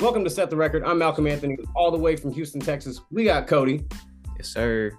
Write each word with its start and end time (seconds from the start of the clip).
Welcome 0.00 0.24
to 0.24 0.30
Set 0.30 0.50
the 0.50 0.56
Record. 0.56 0.84
I'm 0.84 0.98
Malcolm 0.98 1.26
Anthony, 1.26 1.56
all 1.74 1.90
the 1.90 1.96
way 1.96 2.16
from 2.16 2.30
Houston, 2.30 2.60
Texas. 2.60 3.00
We 3.10 3.24
got 3.24 3.46
Cody. 3.46 3.82
Yes, 4.36 4.48
sir. 4.48 4.92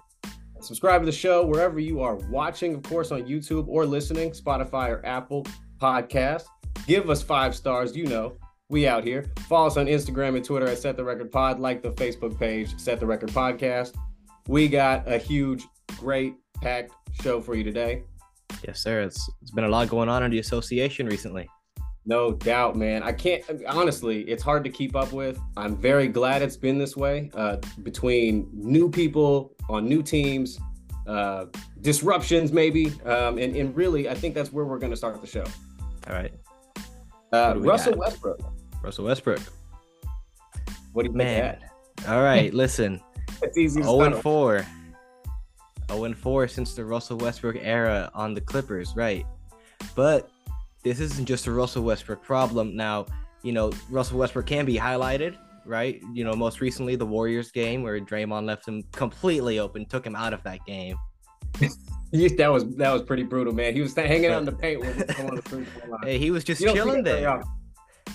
Subscribe 0.60 1.02
to 1.02 1.06
the 1.06 1.12
show 1.12 1.46
wherever 1.46 1.78
you 1.78 2.00
are 2.00 2.16
watching, 2.16 2.74
of 2.74 2.82
course, 2.82 3.12
on 3.12 3.22
YouTube 3.22 3.68
or 3.68 3.86
listening, 3.86 4.32
Spotify 4.32 4.88
or 4.88 5.06
Apple 5.06 5.46
Podcast. 5.80 6.46
Give 6.88 7.10
us 7.10 7.22
five 7.22 7.54
stars. 7.54 7.96
You 7.96 8.06
know, 8.06 8.38
we 8.70 8.88
out 8.88 9.04
here. 9.04 9.24
Follow 9.48 9.68
us 9.68 9.76
on 9.76 9.86
Instagram 9.86 10.34
and 10.34 10.44
Twitter 10.44 10.66
at 10.66 10.78
Set 10.78 10.96
the 10.96 11.04
Record 11.04 11.30
Pod. 11.30 11.60
Like 11.60 11.80
the 11.80 11.92
Facebook 11.92 12.36
page, 12.36 12.76
Set 12.76 12.98
the 12.98 13.06
Record 13.06 13.28
Podcast. 13.28 13.94
We 14.48 14.66
got 14.66 15.06
a 15.06 15.16
huge, 15.16 15.64
great, 15.96 16.34
packed 16.60 16.90
show 17.22 17.40
for 17.40 17.54
you 17.54 17.62
today. 17.62 18.02
Yes, 18.66 18.82
sir. 18.82 19.02
It's, 19.02 19.30
it's 19.42 19.52
been 19.52 19.62
a 19.62 19.68
lot 19.68 19.88
going 19.88 20.08
on 20.08 20.24
in 20.24 20.32
the 20.32 20.40
association 20.40 21.06
recently. 21.06 21.48
No 22.08 22.32
doubt, 22.32 22.74
man. 22.74 23.02
I 23.02 23.12
can't 23.12 23.44
honestly, 23.68 24.22
it's 24.22 24.42
hard 24.42 24.64
to 24.64 24.70
keep 24.70 24.96
up 24.96 25.12
with. 25.12 25.38
I'm 25.58 25.76
very 25.76 26.08
glad 26.08 26.40
it's 26.40 26.56
been 26.56 26.78
this 26.78 26.96
way 26.96 27.30
uh, 27.34 27.58
between 27.82 28.48
new 28.54 28.90
people 28.90 29.52
on 29.68 29.86
new 29.86 30.02
teams, 30.02 30.58
uh, 31.06 31.44
disruptions, 31.82 32.50
maybe. 32.50 32.86
Um, 33.04 33.36
and, 33.36 33.54
and 33.54 33.76
really, 33.76 34.08
I 34.08 34.14
think 34.14 34.34
that's 34.34 34.50
where 34.50 34.64
we're 34.64 34.78
going 34.78 34.90
to 34.90 34.96
start 34.96 35.20
the 35.20 35.26
show. 35.26 35.44
All 36.08 36.14
right. 36.14 36.32
Uh, 37.30 37.56
Russell 37.58 37.92
got? 37.92 37.98
Westbrook. 38.00 38.40
Russell 38.82 39.04
Westbrook. 39.04 39.40
What 40.94 41.04
do 41.04 41.10
you 41.10 41.14
man? 41.14 41.58
All 42.08 42.22
right, 42.22 42.54
listen. 42.54 43.02
it's 43.42 43.58
easy. 43.58 43.82
0 43.82 44.00
and 44.00 44.16
4. 44.16 44.66
0 45.92 46.04
and 46.04 46.16
4 46.16 46.48
since 46.48 46.72
the 46.72 46.86
Russell 46.86 47.18
Westbrook 47.18 47.56
era 47.60 48.10
on 48.14 48.32
the 48.32 48.40
Clippers, 48.40 48.96
right? 48.96 49.26
But 49.94 50.30
this 50.82 51.00
isn't 51.00 51.26
just 51.26 51.46
a 51.46 51.52
Russell 51.52 51.82
Westbrook 51.82 52.22
problem. 52.22 52.76
Now, 52.76 53.06
you 53.42 53.52
know, 53.52 53.72
Russell 53.90 54.18
Westbrook 54.18 54.46
can 54.46 54.64
be 54.64 54.76
highlighted, 54.76 55.36
right? 55.64 56.00
You 56.12 56.24
know, 56.24 56.32
most 56.34 56.60
recently 56.60 56.96
the 56.96 57.06
Warriors 57.06 57.50
game 57.50 57.82
where 57.82 58.00
Draymond 58.00 58.46
left 58.46 58.66
him 58.66 58.82
completely 58.92 59.58
open, 59.58 59.86
took 59.86 60.06
him 60.06 60.16
out 60.16 60.32
of 60.32 60.42
that 60.44 60.64
game. 60.66 60.96
that 62.12 62.48
was 62.50 62.64
that 62.76 62.92
was 62.92 63.02
pretty 63.02 63.22
brutal, 63.22 63.52
man. 63.52 63.74
He 63.74 63.80
was 63.80 63.94
hanging 63.94 64.26
out 64.26 64.40
in 64.40 64.44
the 64.44 64.52
paint 64.52 64.80
with 64.80 64.98
the 64.98 65.66
Hey, 66.02 66.18
he 66.18 66.30
was 66.30 66.44
just 66.44 66.60
chilling 66.60 67.02
there. 67.02 67.20
Yeah, 67.20 67.42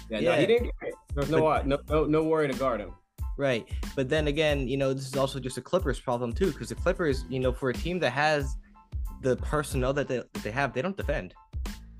yeah, 0.10 0.20
no, 0.20 0.36
he 0.38 0.46
didn't. 0.46 0.72
There's 1.16 1.30
no, 1.30 1.42
but, 1.42 1.68
no 1.68 1.80
no 1.90 2.06
no 2.06 2.24
worry 2.24 2.48
to 2.48 2.58
guard 2.58 2.82
him. 2.82 2.92
Right, 3.38 3.68
but 3.96 4.10
then 4.10 4.28
again, 4.28 4.68
you 4.68 4.78
know, 4.78 4.94
this 4.94 5.08
is 5.08 5.16
also 5.16 5.40
just 5.40 5.58
a 5.58 5.62
Clippers 5.62 6.00
problem 6.00 6.34
too, 6.34 6.52
because 6.52 6.70
the 6.70 6.76
Clippers, 6.76 7.26
you 7.30 7.40
know, 7.40 7.52
for 7.52 7.72
a 7.72 7.74
team 7.74 8.00
that 8.00 8.12
has 8.12 8.56
the 9.22 9.38
personnel 9.38 9.94
that 9.94 10.08
they, 10.08 10.18
that 10.18 10.44
they 10.44 10.52
have, 10.52 10.74
they 10.74 10.84
don't 10.84 10.96
defend. 10.96 11.34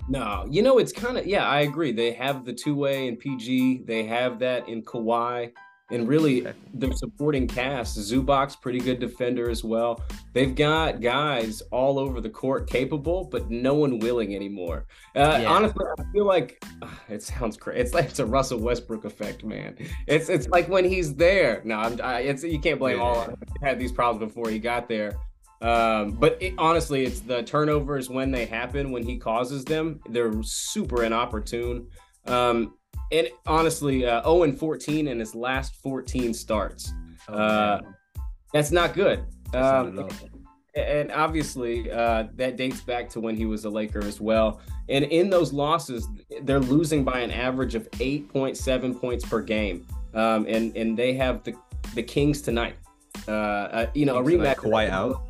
No, 0.08 0.46
you 0.50 0.62
know, 0.62 0.78
it's 0.78 0.92
kind 0.92 1.16
of, 1.16 1.26
yeah, 1.26 1.46
I 1.46 1.60
agree. 1.60 1.92
They 1.92 2.12
have 2.12 2.44
the 2.44 2.52
two 2.52 2.74
way 2.74 3.08
in 3.08 3.16
PG, 3.16 3.84
they 3.86 4.04
have 4.04 4.38
that 4.40 4.68
in 4.68 4.82
Kawhi, 4.82 5.52
and 5.90 6.08
really 6.08 6.46
the 6.74 6.92
supporting 6.96 7.46
cast. 7.46 7.98
Zubac's 7.98 8.56
pretty 8.56 8.78
good 8.78 8.98
defender 8.98 9.50
as 9.50 9.62
well. 9.62 10.02
They've 10.32 10.54
got 10.54 11.00
guys 11.00 11.62
all 11.70 11.98
over 11.98 12.20
the 12.20 12.30
court 12.30 12.68
capable, 12.68 13.24
but 13.24 13.50
no 13.50 13.74
one 13.74 13.98
willing 13.98 14.34
anymore. 14.34 14.86
Uh, 15.14 15.38
yeah. 15.42 15.50
Honestly, 15.50 15.84
I 15.98 16.02
feel 16.12 16.24
like 16.24 16.62
uh, 16.82 16.88
it 17.08 17.22
sounds 17.22 17.56
crazy. 17.56 17.80
It's 17.80 17.94
like 17.94 18.06
it's 18.06 18.18
a 18.18 18.26
Russell 18.26 18.58
Westbrook 18.58 19.04
effect, 19.04 19.44
man. 19.44 19.76
It's 20.06 20.28
it's 20.28 20.48
like 20.48 20.68
when 20.68 20.84
he's 20.84 21.14
there. 21.14 21.60
No, 21.64 21.76
I'm, 21.76 22.00
I, 22.02 22.20
it's 22.20 22.42
you 22.42 22.58
can't 22.58 22.78
blame 22.78 22.98
yeah. 22.98 23.04
all. 23.04 23.34
Had 23.62 23.78
these 23.78 23.92
problems 23.92 24.32
before 24.32 24.50
he 24.50 24.58
got 24.58 24.88
there. 24.88 25.16
Um, 25.64 26.10
but 26.12 26.36
it, 26.42 26.52
honestly, 26.58 27.06
it's 27.06 27.20
the 27.20 27.42
turnovers 27.42 28.10
when 28.10 28.30
they 28.30 28.44
happen, 28.44 28.92
when 28.92 29.02
he 29.02 29.16
causes 29.16 29.64
them, 29.64 29.98
they're 30.10 30.42
super 30.42 31.04
inopportune. 31.04 31.88
Um, 32.26 32.74
and 33.10 33.28
honestly, 33.46 34.04
uh, 34.04 34.22
0 34.24 34.42
and 34.42 34.58
14 34.58 35.08
in 35.08 35.18
his 35.18 35.34
last 35.34 35.76
14 35.76 36.34
starts. 36.34 36.92
Oh, 37.28 37.34
uh, 37.34 37.80
that's 38.52 38.72
not 38.72 38.92
good. 38.92 39.24
Um, 39.54 39.94
not 39.94 40.12
and 40.74 41.10
obviously, 41.12 41.90
uh, 41.90 42.24
that 42.34 42.56
dates 42.56 42.82
back 42.82 43.08
to 43.10 43.20
when 43.20 43.34
he 43.34 43.46
was 43.46 43.64
a 43.64 43.70
Laker 43.70 44.00
as 44.00 44.20
well. 44.20 44.60
And 44.90 45.06
in 45.06 45.30
those 45.30 45.54
losses, 45.54 46.06
they're 46.42 46.60
losing 46.60 47.04
by 47.04 47.20
an 47.20 47.30
average 47.30 47.74
of 47.74 47.90
8.7 47.92 49.00
points 49.00 49.24
per 49.24 49.40
game. 49.40 49.86
Um, 50.12 50.44
and 50.46 50.76
and 50.76 50.96
they 50.96 51.14
have 51.14 51.42
the 51.42 51.54
the 51.94 52.02
Kings 52.02 52.42
tonight. 52.42 52.76
Uh, 53.26 53.30
uh 53.30 53.86
you 53.94 54.04
know, 54.04 54.22
Kings 54.22 54.34
a 54.34 54.36
rematch. 54.36 54.56
Kawhi 54.56 54.90
out 54.90 55.22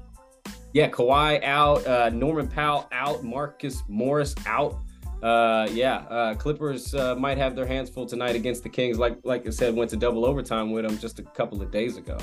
yeah, 0.74 0.88
Kawhi 0.88 1.42
out, 1.44 1.86
uh, 1.86 2.10
Norman 2.10 2.48
Powell 2.48 2.88
out, 2.92 3.22
Marcus 3.22 3.82
Morris 3.88 4.34
out. 4.44 4.76
Uh, 5.22 5.66
yeah, 5.72 5.98
uh, 6.10 6.34
Clippers 6.34 6.94
uh, 6.94 7.14
might 7.14 7.38
have 7.38 7.56
their 7.56 7.64
hands 7.64 7.88
full 7.88 8.04
tonight 8.04 8.36
against 8.36 8.62
the 8.64 8.68
Kings. 8.68 8.98
Like 8.98 9.16
like 9.22 9.46
I 9.46 9.50
said, 9.50 9.74
went 9.74 9.88
to 9.90 9.96
double 9.96 10.26
overtime 10.26 10.72
with 10.72 10.84
them 10.84 10.98
just 10.98 11.18
a 11.20 11.22
couple 11.22 11.62
of 11.62 11.70
days 11.70 11.96
ago. 11.96 12.18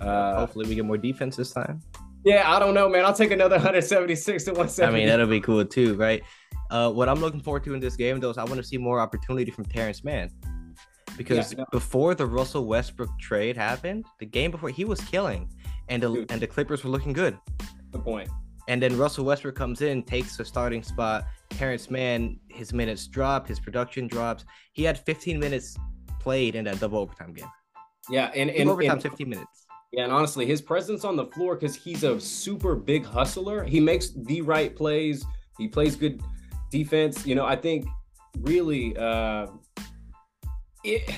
Uh, 0.00 0.36
Hopefully, 0.36 0.68
we 0.68 0.74
get 0.76 0.84
more 0.84 0.98
defense 0.98 1.34
this 1.34 1.50
time. 1.50 1.80
Yeah, 2.24 2.54
I 2.54 2.58
don't 2.58 2.74
know, 2.74 2.88
man. 2.88 3.04
I'll 3.06 3.14
take 3.14 3.30
another 3.30 3.56
176 3.56 4.44
to 4.44 4.50
170. 4.50 4.86
I 4.86 4.98
mean, 4.98 5.08
that'll 5.08 5.26
be 5.26 5.40
cool 5.40 5.64
too, 5.64 5.94
right? 5.94 6.22
Uh, 6.70 6.92
what 6.92 7.08
I'm 7.08 7.20
looking 7.20 7.40
forward 7.40 7.64
to 7.64 7.74
in 7.74 7.80
this 7.80 7.96
game, 7.96 8.20
though, 8.20 8.30
is 8.30 8.36
I 8.36 8.44
want 8.44 8.56
to 8.56 8.62
see 8.62 8.76
more 8.76 9.00
opportunity 9.00 9.50
from 9.50 9.64
Terance 9.64 10.04
Mann. 10.04 10.30
Because 11.16 11.54
yeah, 11.54 11.64
before 11.72 12.14
the 12.14 12.26
Russell 12.26 12.66
Westbrook 12.66 13.18
trade 13.18 13.56
happened, 13.56 14.04
the 14.20 14.26
game 14.26 14.50
before 14.50 14.68
he 14.68 14.84
was 14.84 15.00
killing, 15.00 15.48
and 15.88 16.02
the, 16.02 16.26
and 16.28 16.40
the 16.40 16.46
Clippers 16.46 16.84
were 16.84 16.90
looking 16.90 17.12
good. 17.12 17.36
The 17.92 17.98
point. 17.98 18.28
And 18.68 18.82
then 18.82 18.98
Russell 18.98 19.24
Westbrook 19.24 19.54
comes 19.54 19.80
in, 19.80 20.02
takes 20.02 20.36
the 20.36 20.44
starting 20.44 20.82
spot. 20.82 21.26
Terance 21.50 21.90
Mann, 21.90 22.38
his 22.48 22.72
minutes 22.72 23.06
drop, 23.06 23.48
his 23.48 23.58
production 23.58 24.06
drops. 24.06 24.44
He 24.72 24.84
had 24.84 24.98
15 24.98 25.40
minutes 25.40 25.76
played 26.20 26.54
in 26.54 26.64
that 26.66 26.78
double 26.78 26.98
overtime 26.98 27.32
game. 27.32 27.50
Yeah, 28.10 28.30
and, 28.34 28.50
and 28.50 28.68
overtime 28.68 28.92
and, 28.92 29.02
15 29.02 29.28
minutes. 29.28 29.66
Yeah, 29.92 30.04
and 30.04 30.12
honestly, 30.12 30.44
his 30.44 30.60
presence 30.60 31.04
on 31.04 31.16
the 31.16 31.26
floor 31.26 31.54
because 31.54 31.74
he's 31.74 32.04
a 32.04 32.20
super 32.20 32.74
big 32.74 33.06
hustler. 33.06 33.64
He 33.64 33.80
makes 33.80 34.10
the 34.10 34.42
right 34.42 34.74
plays. 34.76 35.24
He 35.56 35.66
plays 35.66 35.96
good 35.96 36.20
defense. 36.70 37.26
You 37.26 37.34
know, 37.34 37.46
I 37.46 37.56
think 37.56 37.86
really 38.40 38.94
uh, 38.98 39.46
it 40.84 41.10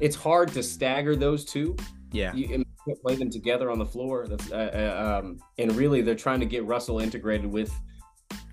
it's 0.00 0.14
hard 0.14 0.52
to 0.52 0.62
stagger 0.62 1.16
those 1.16 1.44
two. 1.44 1.76
Yeah, 2.12 2.32
you, 2.34 2.64
play 2.94 3.16
them 3.16 3.30
together 3.30 3.70
on 3.70 3.78
the 3.78 3.86
floor. 3.86 4.26
Uh, 4.30 4.54
uh, 4.54 5.20
um, 5.20 5.38
and 5.58 5.74
really, 5.74 6.02
they're 6.02 6.14
trying 6.14 6.40
to 6.40 6.46
get 6.46 6.64
Russell 6.64 7.00
integrated 7.00 7.46
with 7.46 7.72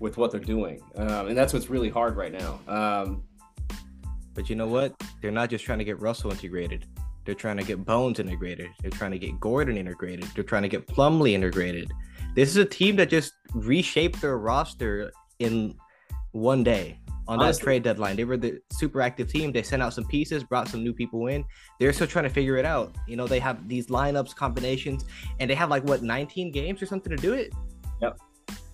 with 0.00 0.16
what 0.16 0.30
they're 0.30 0.40
doing, 0.40 0.80
um, 0.96 1.28
and 1.28 1.36
that's 1.36 1.52
what's 1.52 1.70
really 1.70 1.90
hard 1.90 2.16
right 2.16 2.32
now. 2.32 2.60
Um, 2.68 3.22
but 4.34 4.50
you 4.50 4.56
know 4.56 4.66
what? 4.66 4.94
They're 5.22 5.30
not 5.30 5.50
just 5.50 5.64
trying 5.64 5.78
to 5.78 5.84
get 5.84 6.00
Russell 6.00 6.30
integrated. 6.30 6.86
They're 7.24 7.34
trying 7.34 7.56
to 7.56 7.64
get 7.64 7.84
Bones 7.84 8.20
integrated. 8.20 8.70
They're 8.80 8.90
trying 8.90 9.10
to 9.10 9.18
get 9.18 9.40
Gordon 9.40 9.76
integrated. 9.76 10.24
They're 10.34 10.44
trying 10.44 10.62
to 10.62 10.68
get 10.68 10.86
Plumlee 10.86 11.32
integrated. 11.32 11.90
This 12.34 12.50
is 12.50 12.56
a 12.58 12.64
team 12.64 12.96
that 12.96 13.08
just 13.08 13.32
reshaped 13.54 14.20
their 14.20 14.38
roster 14.38 15.10
in 15.38 15.74
one 16.36 16.62
day 16.62 16.98
on 17.28 17.40
Honestly, 17.40 17.58
that 17.58 17.64
trade 17.64 17.82
deadline. 17.82 18.16
They 18.16 18.24
were 18.24 18.36
the 18.36 18.60
super 18.70 19.00
active 19.00 19.28
team. 19.28 19.50
They 19.50 19.62
sent 19.62 19.82
out 19.82 19.92
some 19.92 20.04
pieces, 20.04 20.44
brought 20.44 20.68
some 20.68 20.84
new 20.84 20.92
people 20.92 21.26
in. 21.26 21.44
They're 21.80 21.92
still 21.92 22.06
trying 22.06 22.24
to 22.24 22.30
figure 22.30 22.56
it 22.56 22.64
out. 22.64 22.94
You 23.08 23.16
know, 23.16 23.26
they 23.26 23.40
have 23.40 23.68
these 23.68 23.88
lineups, 23.88 24.34
combinations, 24.36 25.04
and 25.40 25.50
they 25.50 25.54
have 25.54 25.68
like 25.68 25.82
what 25.84 26.02
19 26.02 26.52
games 26.52 26.80
or 26.80 26.86
something 26.86 27.14
to 27.14 27.20
do 27.20 27.32
it. 27.34 27.52
Yep. 28.00 28.18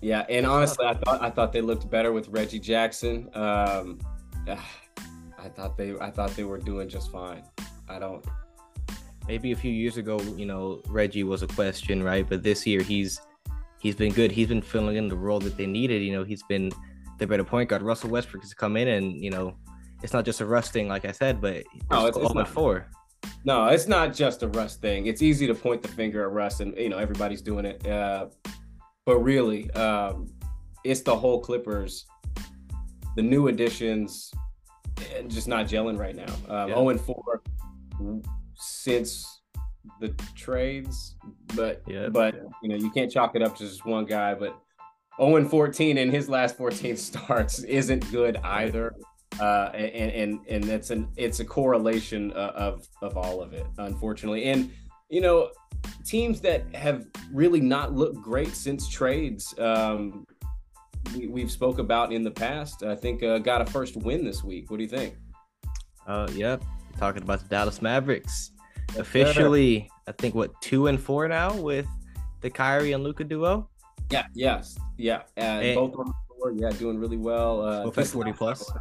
Yeah, 0.01 0.25
and 0.29 0.45
honestly, 0.45 0.85
I 0.85 0.93
thought 0.95 1.21
I 1.21 1.29
thought 1.29 1.53
they 1.53 1.61
looked 1.61 1.89
better 1.89 2.11
with 2.11 2.27
Reggie 2.27 2.59
Jackson. 2.59 3.29
Um, 3.33 3.99
I 4.47 5.49
thought 5.49 5.77
they 5.77 5.97
I 5.99 6.11
thought 6.11 6.35
they 6.35 6.43
were 6.43 6.57
doing 6.57 6.89
just 6.89 7.11
fine. 7.11 7.43
I 7.89 7.99
don't. 7.99 8.23
Maybe 9.27 9.53
a 9.53 9.55
few 9.55 9.71
years 9.71 9.95
ago, 9.97 10.19
you 10.35 10.45
know, 10.45 10.81
Reggie 10.89 11.23
was 11.23 11.43
a 11.43 11.47
question, 11.47 12.03
right? 12.03 12.27
But 12.27 12.43
this 12.43 12.67
year, 12.67 12.81
he's 12.81 13.21
he's 13.79 13.95
been 13.95 14.11
good. 14.11 14.31
He's 14.31 14.47
been 14.47 14.61
filling 14.61 14.97
in 14.97 15.07
the 15.07 15.15
role 15.15 15.39
that 15.39 15.57
they 15.57 15.65
needed. 15.65 16.03
You 16.03 16.11
know, 16.11 16.23
he's 16.23 16.43
been 16.43 16.71
the 17.19 17.27
better 17.27 17.43
point 17.43 17.69
guard. 17.69 17.81
Russell 17.81 18.09
Westbrook 18.09 18.43
has 18.43 18.53
come 18.53 18.77
in 18.77 18.87
and 18.87 19.23
you 19.23 19.29
know, 19.29 19.55
it's 20.01 20.13
not 20.13 20.25
just 20.25 20.41
a 20.41 20.45
rust 20.45 20.73
thing, 20.73 20.87
like 20.87 21.05
I 21.05 21.11
said, 21.11 21.39
but 21.41 21.63
no, 21.89 22.07
it's, 22.07 22.17
it's 22.17 22.33
not 22.33 22.47
four. 22.47 22.87
No, 23.45 23.67
it's 23.67 23.87
not 23.87 24.13
just 24.13 24.43
a 24.43 24.47
rust 24.49 24.81
thing. 24.81 25.07
It's 25.07 25.21
easy 25.21 25.47
to 25.47 25.55
point 25.55 25.81
the 25.81 25.87
finger 25.87 26.23
at 26.23 26.31
Russ, 26.31 26.59
and 26.59 26.75
you 26.77 26.89
know 26.89 26.97
everybody's 26.97 27.41
doing 27.41 27.65
it. 27.65 27.85
Uh, 27.87 28.27
but 29.05 29.19
really, 29.19 29.69
um, 29.71 30.27
it's 30.83 31.01
the 31.01 31.15
whole 31.15 31.39
Clippers, 31.39 32.05
the 33.15 33.21
new 33.21 33.47
additions, 33.47 34.31
just 35.27 35.47
not 35.47 35.67
gelling 35.67 35.97
right 35.97 36.15
now. 36.15 36.33
Um, 36.49 36.69
yeah. 36.69 36.75
0 36.75 36.89
and 36.89 37.01
4 37.01 37.41
since 38.55 39.41
the 39.99 40.09
trades, 40.35 41.15
but 41.55 41.81
yeah. 41.87 42.09
but 42.09 42.35
you 42.61 42.69
know 42.69 42.75
you 42.75 42.89
can't 42.91 43.11
chalk 43.11 43.35
it 43.35 43.41
up 43.41 43.55
to 43.57 43.63
just 43.63 43.85
one 43.85 44.05
guy. 44.05 44.33
But 44.33 44.57
0 45.17 45.35
and 45.37 45.49
14 45.49 45.97
in 45.97 46.09
his 46.09 46.29
last 46.29 46.57
14 46.57 46.97
starts 46.97 47.59
isn't 47.63 48.09
good 48.11 48.37
either. 48.37 48.95
Uh, 49.39 49.71
and 49.73 50.11
and 50.11 50.39
and 50.47 50.63
that's 50.63 50.91
an 50.91 51.07
it's 51.17 51.39
a 51.39 51.45
correlation 51.45 52.31
uh, 52.33 52.51
of 52.55 52.87
of 53.01 53.17
all 53.17 53.41
of 53.41 53.51
it, 53.53 53.65
unfortunately. 53.79 54.43
And 54.45 54.71
you 55.09 55.21
know, 55.21 55.49
teams 56.05 56.39
that 56.41 56.63
have 56.75 57.07
really 57.31 57.59
not 57.59 57.93
looked 57.93 58.21
great 58.21 58.55
since 58.55 58.87
trades, 58.87 59.53
um, 59.57 60.27
we, 61.15 61.41
have 61.41 61.51
spoke 61.51 61.79
about 61.79 62.13
in 62.13 62.23
the 62.23 62.31
past. 62.31 62.83
I 62.83 62.95
think 62.95 63.23
uh, 63.23 63.39
got 63.39 63.61
a 63.61 63.65
first 63.65 63.97
win 63.97 64.23
this 64.23 64.43
week. 64.43 64.69
What 64.69 64.77
do 64.77 64.83
you 64.83 64.89
think? 64.89 65.15
Uh, 66.05 66.27
yeah, 66.33 66.57
talking 66.97 67.23
about 67.23 67.39
the 67.39 67.47
Dallas 67.47 67.81
Mavericks. 67.81 68.51
Officially, 68.97 69.89
I 70.07 70.11
think 70.11 70.35
what 70.35 70.59
two 70.61 70.87
and 70.87 71.01
four 71.01 71.27
now 71.27 71.55
with 71.55 71.87
the 72.41 72.49
Kyrie 72.49 72.91
and 72.91 73.03
Luka 73.03 73.23
duo. 73.23 73.69
Yeah, 74.09 74.25
yes, 74.33 74.77
yeah, 74.97 75.23
and 75.37 75.63
hey. 75.63 75.75
both 75.75 75.97
on 75.97 76.05
the 76.05 76.13
floor, 76.27 76.51
yeah, 76.55 76.69
doing 76.77 76.99
really 76.99 77.17
well. 77.17 77.61
Uh, 77.61 77.83
both 77.85 77.97
at 77.97 78.07
forty 78.07 78.33
plus. 78.33 78.71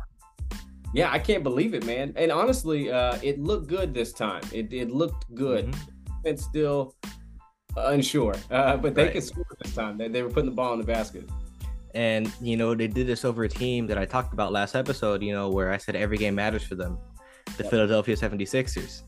Yeah, 0.94 1.10
I 1.10 1.18
can't 1.18 1.42
believe 1.42 1.72
it, 1.72 1.86
man. 1.86 2.12
And 2.16 2.30
honestly, 2.30 2.90
uh, 2.90 3.18
it 3.22 3.38
looked 3.38 3.66
good 3.66 3.94
this 3.94 4.12
time. 4.12 4.42
It, 4.52 4.70
it 4.72 4.90
looked 4.90 5.32
good. 5.34 5.68
Mm-hmm. 5.68 5.88
And 6.24 6.38
still 6.38 6.94
unsure, 7.76 8.34
uh, 8.50 8.76
but 8.76 8.94
they 8.94 9.04
right. 9.04 9.12
could 9.12 9.22
score 9.24 9.44
this 9.60 9.74
time. 9.74 9.98
They, 9.98 10.08
they 10.08 10.22
were 10.22 10.28
putting 10.28 10.50
the 10.50 10.54
ball 10.54 10.72
in 10.74 10.78
the 10.78 10.86
basket. 10.86 11.28
And 11.94 12.32
you 12.40 12.56
know 12.56 12.74
they 12.74 12.86
did 12.86 13.06
this 13.06 13.24
over 13.24 13.44
a 13.44 13.48
team 13.48 13.86
that 13.88 13.98
I 13.98 14.04
talked 14.04 14.32
about 14.32 14.52
last 14.52 14.74
episode. 14.74 15.22
You 15.22 15.32
know 15.32 15.48
where 15.48 15.72
I 15.72 15.76
said 15.76 15.96
every 15.96 16.16
game 16.16 16.34
matters 16.34 16.62
for 16.62 16.74
them, 16.74 16.98
the 17.56 17.64
yep. 17.64 17.70
Philadelphia 17.70 18.16
76ers. 18.16 19.02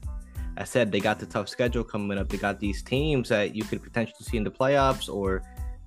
I 0.56 0.64
said 0.64 0.92
they 0.92 1.00
got 1.00 1.18
the 1.18 1.26
tough 1.26 1.48
schedule 1.48 1.82
coming 1.82 2.18
up. 2.18 2.28
They 2.28 2.36
got 2.36 2.60
these 2.60 2.82
teams 2.82 3.28
that 3.30 3.54
you 3.54 3.64
could 3.64 3.82
potentially 3.82 4.20
see 4.20 4.36
in 4.36 4.44
the 4.44 4.50
playoffs, 4.50 5.12
or 5.12 5.42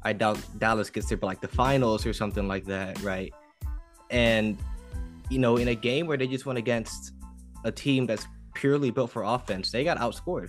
I 0.07 0.13
doubt 0.13 0.39
Dallas 0.57 0.89
gets 0.89 1.09
there, 1.09 1.17
but 1.17 1.27
like 1.27 1.41
the 1.41 1.49
finals 1.49 2.05
or 2.05 2.13
something 2.13 2.47
like 2.47 2.63
that, 2.65 3.01
right? 3.01 3.33
And 4.09 4.57
you 5.29 5.37
know, 5.37 5.57
in 5.57 5.67
a 5.67 5.75
game 5.75 6.07
where 6.07 6.15
they 6.15 6.27
just 6.27 6.45
went 6.45 6.57
against 6.57 7.11
a 7.65 7.71
team 7.73 8.05
that's 8.05 8.25
purely 8.55 8.89
built 8.89 9.11
for 9.11 9.23
offense, 9.23 9.69
they 9.69 9.83
got 9.83 9.97
outscored. 9.97 10.47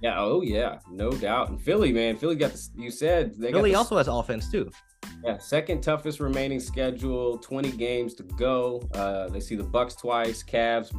Yeah. 0.00 0.14
Oh 0.16 0.42
yeah, 0.42 0.78
no 0.88 1.10
doubt. 1.10 1.48
And 1.48 1.60
Philly, 1.60 1.92
man, 1.92 2.16
Philly 2.18 2.36
got 2.36 2.52
the, 2.52 2.68
you 2.76 2.92
said 2.92 3.34
they 3.36 3.50
Philly 3.50 3.72
the, 3.72 3.78
also 3.78 3.96
has 3.96 4.06
offense 4.06 4.48
too. 4.48 4.70
Yeah, 5.24 5.38
second 5.38 5.82
toughest 5.82 6.20
remaining 6.20 6.60
schedule, 6.60 7.36
20 7.38 7.72
games 7.72 8.14
to 8.14 8.22
go. 8.22 8.88
Uh, 8.94 9.28
they 9.28 9.40
see 9.40 9.56
the 9.56 9.64
Bucks 9.64 9.96
twice, 9.96 10.44
Cavs, 10.44 10.94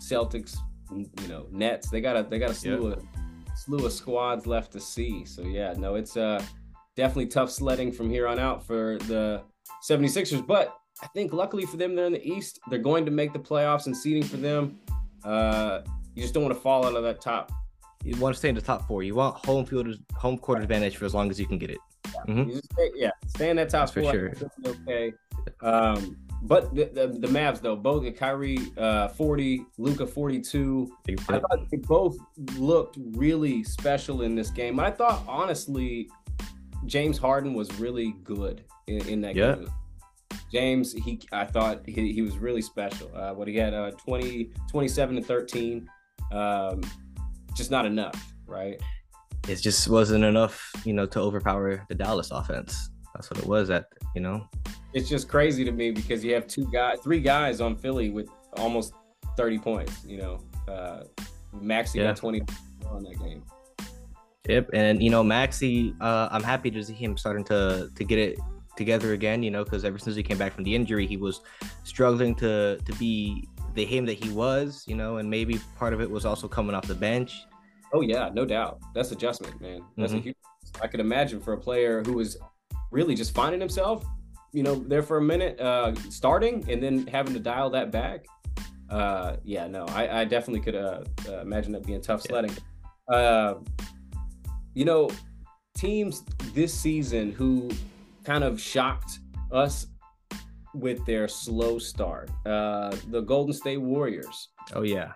Celtics, 0.00 0.56
you 0.92 1.28
know, 1.28 1.48
Nets. 1.50 1.90
They 1.90 2.00
got 2.00 2.16
a 2.16 2.22
they 2.22 2.38
got 2.38 2.50
a 2.50 2.54
slew 2.54 2.90
yep. 2.90 2.98
of 2.98 3.04
slew 3.56 3.84
of 3.84 3.92
squads 3.92 4.46
left 4.46 4.70
to 4.74 4.80
see. 4.80 5.24
So 5.24 5.42
yeah, 5.42 5.74
no, 5.76 5.96
it's 5.96 6.16
uh 6.16 6.40
definitely 6.96 7.26
tough 7.26 7.50
sledding 7.50 7.92
from 7.92 8.10
here 8.10 8.26
on 8.26 8.38
out 8.38 8.66
for 8.66 8.98
the 9.06 9.42
76ers. 9.88 10.46
But 10.46 10.76
I 11.02 11.06
think 11.08 11.32
luckily 11.32 11.66
for 11.66 11.76
them, 11.76 11.94
they're 11.94 12.06
in 12.06 12.12
the 12.12 12.26
East. 12.26 12.60
They're 12.68 12.78
going 12.78 13.04
to 13.04 13.10
make 13.10 13.32
the 13.32 13.38
playoffs 13.38 13.86
and 13.86 13.96
seeding 13.96 14.22
for 14.22 14.36
them. 14.36 14.78
Uh, 15.24 15.80
you 16.14 16.22
just 16.22 16.34
don't 16.34 16.42
want 16.42 16.54
to 16.54 16.60
fall 16.60 16.84
out 16.84 16.94
of 16.94 17.02
that 17.02 17.20
top. 17.20 17.52
You 18.04 18.16
want 18.16 18.34
to 18.34 18.38
stay 18.38 18.48
in 18.48 18.54
the 18.54 18.60
top 18.60 18.86
four. 18.86 19.02
You 19.02 19.14
want 19.14 19.36
home 19.46 19.64
field, 19.64 19.88
home 20.14 20.38
court 20.38 20.60
advantage 20.60 20.96
for 20.96 21.04
as 21.04 21.14
long 21.14 21.30
as 21.30 21.38
you 21.38 21.46
can 21.46 21.58
get 21.58 21.70
it. 21.70 21.78
Yeah, 22.06 22.34
mm-hmm. 22.34 22.58
stay, 22.72 22.90
yeah, 22.94 23.10
stay 23.28 23.50
in 23.50 23.56
that 23.56 23.68
top 23.68 23.92
That's 23.92 23.92
four. 23.92 24.30
For 24.30 24.36
sure. 24.36 24.74
Okay. 24.88 25.12
Um, 25.62 26.16
but 26.42 26.74
the, 26.74 26.86
the, 26.86 27.06
the 27.06 27.28
Mavs 27.28 27.60
though, 27.60 27.76
both 27.76 28.16
Kyrie 28.16 28.58
uh, 28.76 29.08
40, 29.08 29.64
Luka 29.78 30.06
42. 30.06 30.92
I 31.08 31.14
thought 31.38 31.70
they 31.70 31.76
both 31.76 32.16
looked 32.56 32.98
really 33.12 33.62
special 33.62 34.22
in 34.22 34.34
this 34.34 34.50
game. 34.50 34.80
I 34.80 34.90
thought 34.90 35.22
honestly, 35.28 36.10
James 36.86 37.18
Harden 37.18 37.54
was 37.54 37.72
really 37.78 38.14
good 38.24 38.64
in, 38.86 39.06
in 39.08 39.20
that 39.22 39.34
yeah. 39.34 39.54
game. 39.54 39.72
James, 40.50 40.92
he 40.92 41.20
I 41.32 41.44
thought 41.44 41.82
he, 41.86 42.12
he 42.12 42.22
was 42.22 42.38
really 42.38 42.62
special. 42.62 43.10
Uh, 43.14 43.32
what 43.32 43.48
he 43.48 43.56
had 43.56 43.74
uh, 43.74 43.90
20, 43.92 44.50
27 44.70 45.16
to 45.16 45.22
13. 45.22 45.88
Um, 46.30 46.80
just 47.54 47.70
not 47.70 47.86
enough, 47.86 48.34
right? 48.46 48.80
It 49.48 49.56
just 49.56 49.88
wasn't 49.88 50.24
enough, 50.24 50.70
you 50.84 50.92
know, 50.92 51.06
to 51.06 51.20
overpower 51.20 51.84
the 51.88 51.94
Dallas 51.94 52.30
offense. 52.30 52.90
That's 53.14 53.30
what 53.30 53.40
it 53.40 53.46
was 53.46 53.70
at, 53.70 53.86
you 54.14 54.22
know. 54.22 54.48
It's 54.94 55.08
just 55.08 55.28
crazy 55.28 55.64
to 55.64 55.72
me 55.72 55.90
because 55.90 56.24
you 56.24 56.34
have 56.34 56.46
two 56.46 56.66
guys, 56.72 56.98
three 57.02 57.20
guys 57.20 57.60
on 57.60 57.76
Philly 57.76 58.10
with 58.10 58.28
almost 58.56 58.94
30 59.36 59.58
points, 59.58 60.04
you 60.06 60.18
know. 60.18 60.38
Uh, 60.68 61.04
Maxey 61.52 61.98
yeah. 61.98 62.08
got 62.08 62.16
20 62.16 62.42
on 62.88 63.02
that 63.04 63.18
game. 63.18 63.42
Yep, 64.48 64.70
and 64.72 65.02
you 65.02 65.08
know 65.08 65.22
Maxey, 65.22 65.94
uh, 66.00 66.28
I'm 66.30 66.42
happy 66.42 66.70
to 66.70 66.82
see 66.82 66.94
him 66.94 67.16
starting 67.16 67.44
to 67.44 67.88
to 67.94 68.04
get 68.04 68.18
it 68.18 68.38
together 68.76 69.12
again. 69.12 69.42
You 69.42 69.50
know, 69.50 69.62
because 69.62 69.84
ever 69.84 69.98
since 69.98 70.16
he 70.16 70.22
came 70.22 70.38
back 70.38 70.52
from 70.52 70.64
the 70.64 70.74
injury, 70.74 71.06
he 71.06 71.16
was 71.16 71.42
struggling 71.84 72.34
to 72.36 72.78
to 72.78 72.92
be 72.94 73.48
the 73.74 73.84
him 73.84 74.04
that 74.06 74.22
he 74.22 74.30
was. 74.30 74.84
You 74.88 74.96
know, 74.96 75.18
and 75.18 75.30
maybe 75.30 75.60
part 75.76 75.92
of 75.92 76.00
it 76.00 76.10
was 76.10 76.26
also 76.26 76.48
coming 76.48 76.74
off 76.74 76.86
the 76.88 76.94
bench. 76.94 77.44
Oh 77.92 78.00
yeah, 78.00 78.30
no 78.32 78.44
doubt. 78.44 78.80
That's 78.94 79.12
adjustment, 79.12 79.60
man. 79.60 79.84
That's 79.96 80.12
mm-hmm. 80.12 80.18
a 80.18 80.22
huge. 80.22 80.36
I 80.80 80.88
could 80.88 81.00
imagine 81.00 81.40
for 81.40 81.52
a 81.52 81.58
player 81.58 82.02
who 82.02 82.14
was 82.14 82.36
really 82.90 83.14
just 83.14 83.34
finding 83.34 83.60
himself, 83.60 84.04
you 84.52 84.62
know, 84.62 84.74
there 84.74 85.02
for 85.02 85.18
a 85.18 85.22
minute, 85.22 85.60
uh, 85.60 85.94
starting 86.10 86.64
and 86.68 86.82
then 86.82 87.06
having 87.06 87.34
to 87.34 87.40
dial 87.40 87.70
that 87.70 87.92
back. 87.92 88.24
Uh, 88.90 89.36
yeah, 89.44 89.66
no, 89.66 89.84
I, 89.86 90.20
I 90.20 90.24
definitely 90.24 90.60
could 90.60 90.74
uh, 90.74 91.04
uh, 91.28 91.40
imagine 91.40 91.72
that 91.72 91.86
being 91.86 92.00
tough 92.00 92.22
sledding. 92.22 92.54
Yeah. 93.08 93.16
Uh, 93.16 93.54
you 94.74 94.84
know, 94.84 95.10
teams 95.76 96.22
this 96.54 96.72
season 96.72 97.32
who 97.32 97.70
kind 98.24 98.44
of 98.44 98.60
shocked 98.60 99.18
us 99.50 99.86
with 100.74 101.04
their 101.06 101.28
slow 101.28 101.78
start. 101.78 102.30
Uh, 102.46 102.94
the 103.08 103.20
Golden 103.20 103.52
State 103.52 103.78
Warriors. 103.78 104.48
Oh 104.74 104.82
yeah. 104.82 105.12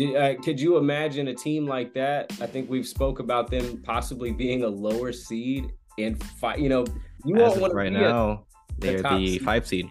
Uh, 0.00 0.34
could 0.44 0.60
you 0.60 0.76
imagine 0.76 1.28
a 1.28 1.34
team 1.34 1.66
like 1.66 1.92
that? 1.94 2.32
I 2.40 2.46
think 2.46 2.70
we've 2.70 2.86
spoke 2.86 3.18
about 3.18 3.50
them 3.50 3.82
possibly 3.82 4.30
being 4.30 4.62
a 4.62 4.68
lower 4.68 5.12
seed 5.12 5.72
and 5.98 6.22
fight. 6.22 6.60
You 6.60 6.68
know, 6.68 6.84
you 7.24 7.34
won't 7.34 7.60
want 7.60 7.74
right 7.74 7.92
now. 7.92 8.44
They're 8.78 9.02
the, 9.02 9.08
the 9.08 9.38
five 9.40 9.66
seed. 9.66 9.90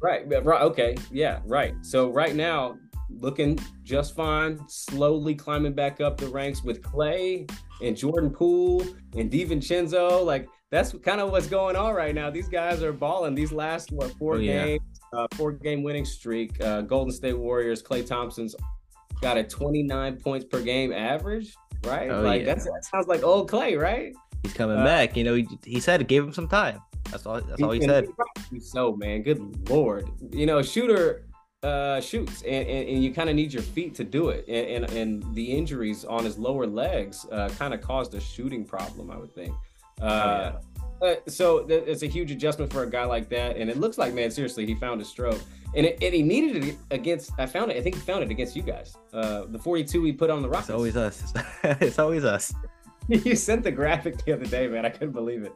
Right. 0.00 0.24
Right. 0.26 0.62
Okay. 0.62 0.96
Yeah. 1.10 1.40
Right. 1.44 1.74
So 1.82 2.10
right 2.10 2.34
now, 2.34 2.78
looking 3.10 3.58
just 3.82 4.16
fine, 4.16 4.58
slowly 4.68 5.34
climbing 5.34 5.74
back 5.74 6.00
up 6.00 6.16
the 6.16 6.28
ranks 6.28 6.62
with 6.64 6.80
Klay 6.80 7.50
and 7.80 7.96
Jordan 7.96 8.30
Poole 8.30 8.82
and 9.16 9.30
DiVincenzo. 9.30 10.24
Like 10.24 10.48
that's 10.70 10.92
kind 11.02 11.20
of 11.20 11.30
what's 11.30 11.46
going 11.46 11.76
on 11.76 11.94
right 11.94 12.14
now. 12.14 12.30
These 12.30 12.48
guys 12.48 12.82
are 12.82 12.92
balling. 12.92 13.34
These 13.34 13.52
last 13.52 13.92
what 13.92 14.10
four 14.12 14.34
oh, 14.34 14.38
yeah. 14.38 14.64
games, 14.64 15.00
uh, 15.12 15.26
four 15.34 15.52
game 15.52 15.82
winning 15.82 16.04
streak. 16.04 16.62
Uh, 16.62 16.82
Golden 16.82 17.12
State 17.12 17.38
Warriors. 17.38 17.82
Klay 17.82 18.06
Thompson's 18.06 18.54
got 19.20 19.36
a 19.36 19.44
29 19.44 20.16
points 20.16 20.44
per 20.44 20.60
game 20.62 20.92
average. 20.92 21.54
Right, 21.84 22.10
oh, 22.10 22.20
like 22.20 22.44
yeah. 22.44 22.54
that 22.54 22.84
sounds 22.84 23.08
like 23.08 23.24
old 23.24 23.50
Klay, 23.50 23.80
right? 23.80 24.14
He's 24.44 24.52
coming 24.52 24.78
uh, 24.78 24.84
back. 24.84 25.16
You 25.16 25.24
know, 25.24 25.34
he, 25.34 25.48
he 25.64 25.80
said 25.80 26.00
it 26.00 26.06
gave 26.06 26.22
him 26.22 26.32
some 26.32 26.48
time. 26.48 26.80
That's 27.10 27.26
all. 27.26 27.40
That's 27.40 27.60
all 27.60 27.72
he 27.72 27.82
said. 27.82 28.06
So 28.60 28.94
man, 28.96 29.22
good 29.22 29.68
lord. 29.68 30.08
You 30.30 30.46
know, 30.46 30.62
shooter 30.62 31.24
uh, 31.62 32.00
shoots, 32.00 32.42
and, 32.42 32.66
and, 32.66 32.88
and 32.88 33.04
you 33.04 33.12
kind 33.12 33.30
of 33.30 33.36
need 33.36 33.52
your 33.52 33.62
feet 33.62 33.94
to 33.94 34.04
do 34.04 34.30
it. 34.30 34.44
And, 34.48 34.84
and, 34.84 34.92
and 34.92 35.34
the 35.34 35.44
injuries 35.44 36.04
on 36.04 36.24
his 36.24 36.38
lower 36.38 36.66
legs 36.66 37.26
uh, 37.30 37.48
kind 37.50 37.72
of 37.72 37.80
caused 37.80 38.14
a 38.14 38.20
shooting 38.20 38.64
problem, 38.64 39.10
I 39.10 39.16
would 39.16 39.34
think. 39.34 39.54
Uh, 40.00 40.04
oh, 40.04 40.58
yeah. 41.02 41.08
Uh, 41.08 41.14
so 41.26 41.64
th- 41.64 41.84
it's 41.86 42.02
a 42.02 42.06
huge 42.06 42.30
adjustment 42.30 42.72
for 42.72 42.84
a 42.84 42.90
guy 42.90 43.04
like 43.04 43.28
that. 43.28 43.56
And 43.56 43.68
it 43.68 43.76
looks 43.76 43.98
like, 43.98 44.14
man, 44.14 44.30
seriously, 44.30 44.66
he 44.66 44.74
found 44.74 45.00
a 45.00 45.04
stroke. 45.04 45.40
And, 45.74 45.86
it, 45.86 46.02
and 46.02 46.14
he 46.14 46.22
needed 46.22 46.64
it 46.64 46.76
against, 46.90 47.32
I 47.38 47.46
found 47.46 47.70
it, 47.70 47.76
I 47.76 47.80
think 47.80 47.96
he 47.96 48.00
found 48.02 48.22
it 48.22 48.30
against 48.30 48.54
you 48.54 48.62
guys. 48.62 48.96
Uh, 49.12 49.44
the 49.48 49.58
42 49.58 50.00
we 50.00 50.12
put 50.12 50.30
on 50.30 50.42
the 50.42 50.48
Rockets. 50.48 50.68
It's 50.70 50.76
always 50.76 50.96
us. 50.96 51.32
it's 51.64 51.98
always 51.98 52.24
us. 52.24 52.52
you 53.08 53.34
sent 53.34 53.64
the 53.64 53.72
graphic 53.72 54.24
the 54.24 54.32
other 54.32 54.44
day, 54.44 54.68
man. 54.68 54.86
I 54.86 54.90
couldn't 54.90 55.12
believe 55.12 55.42
it. 55.42 55.52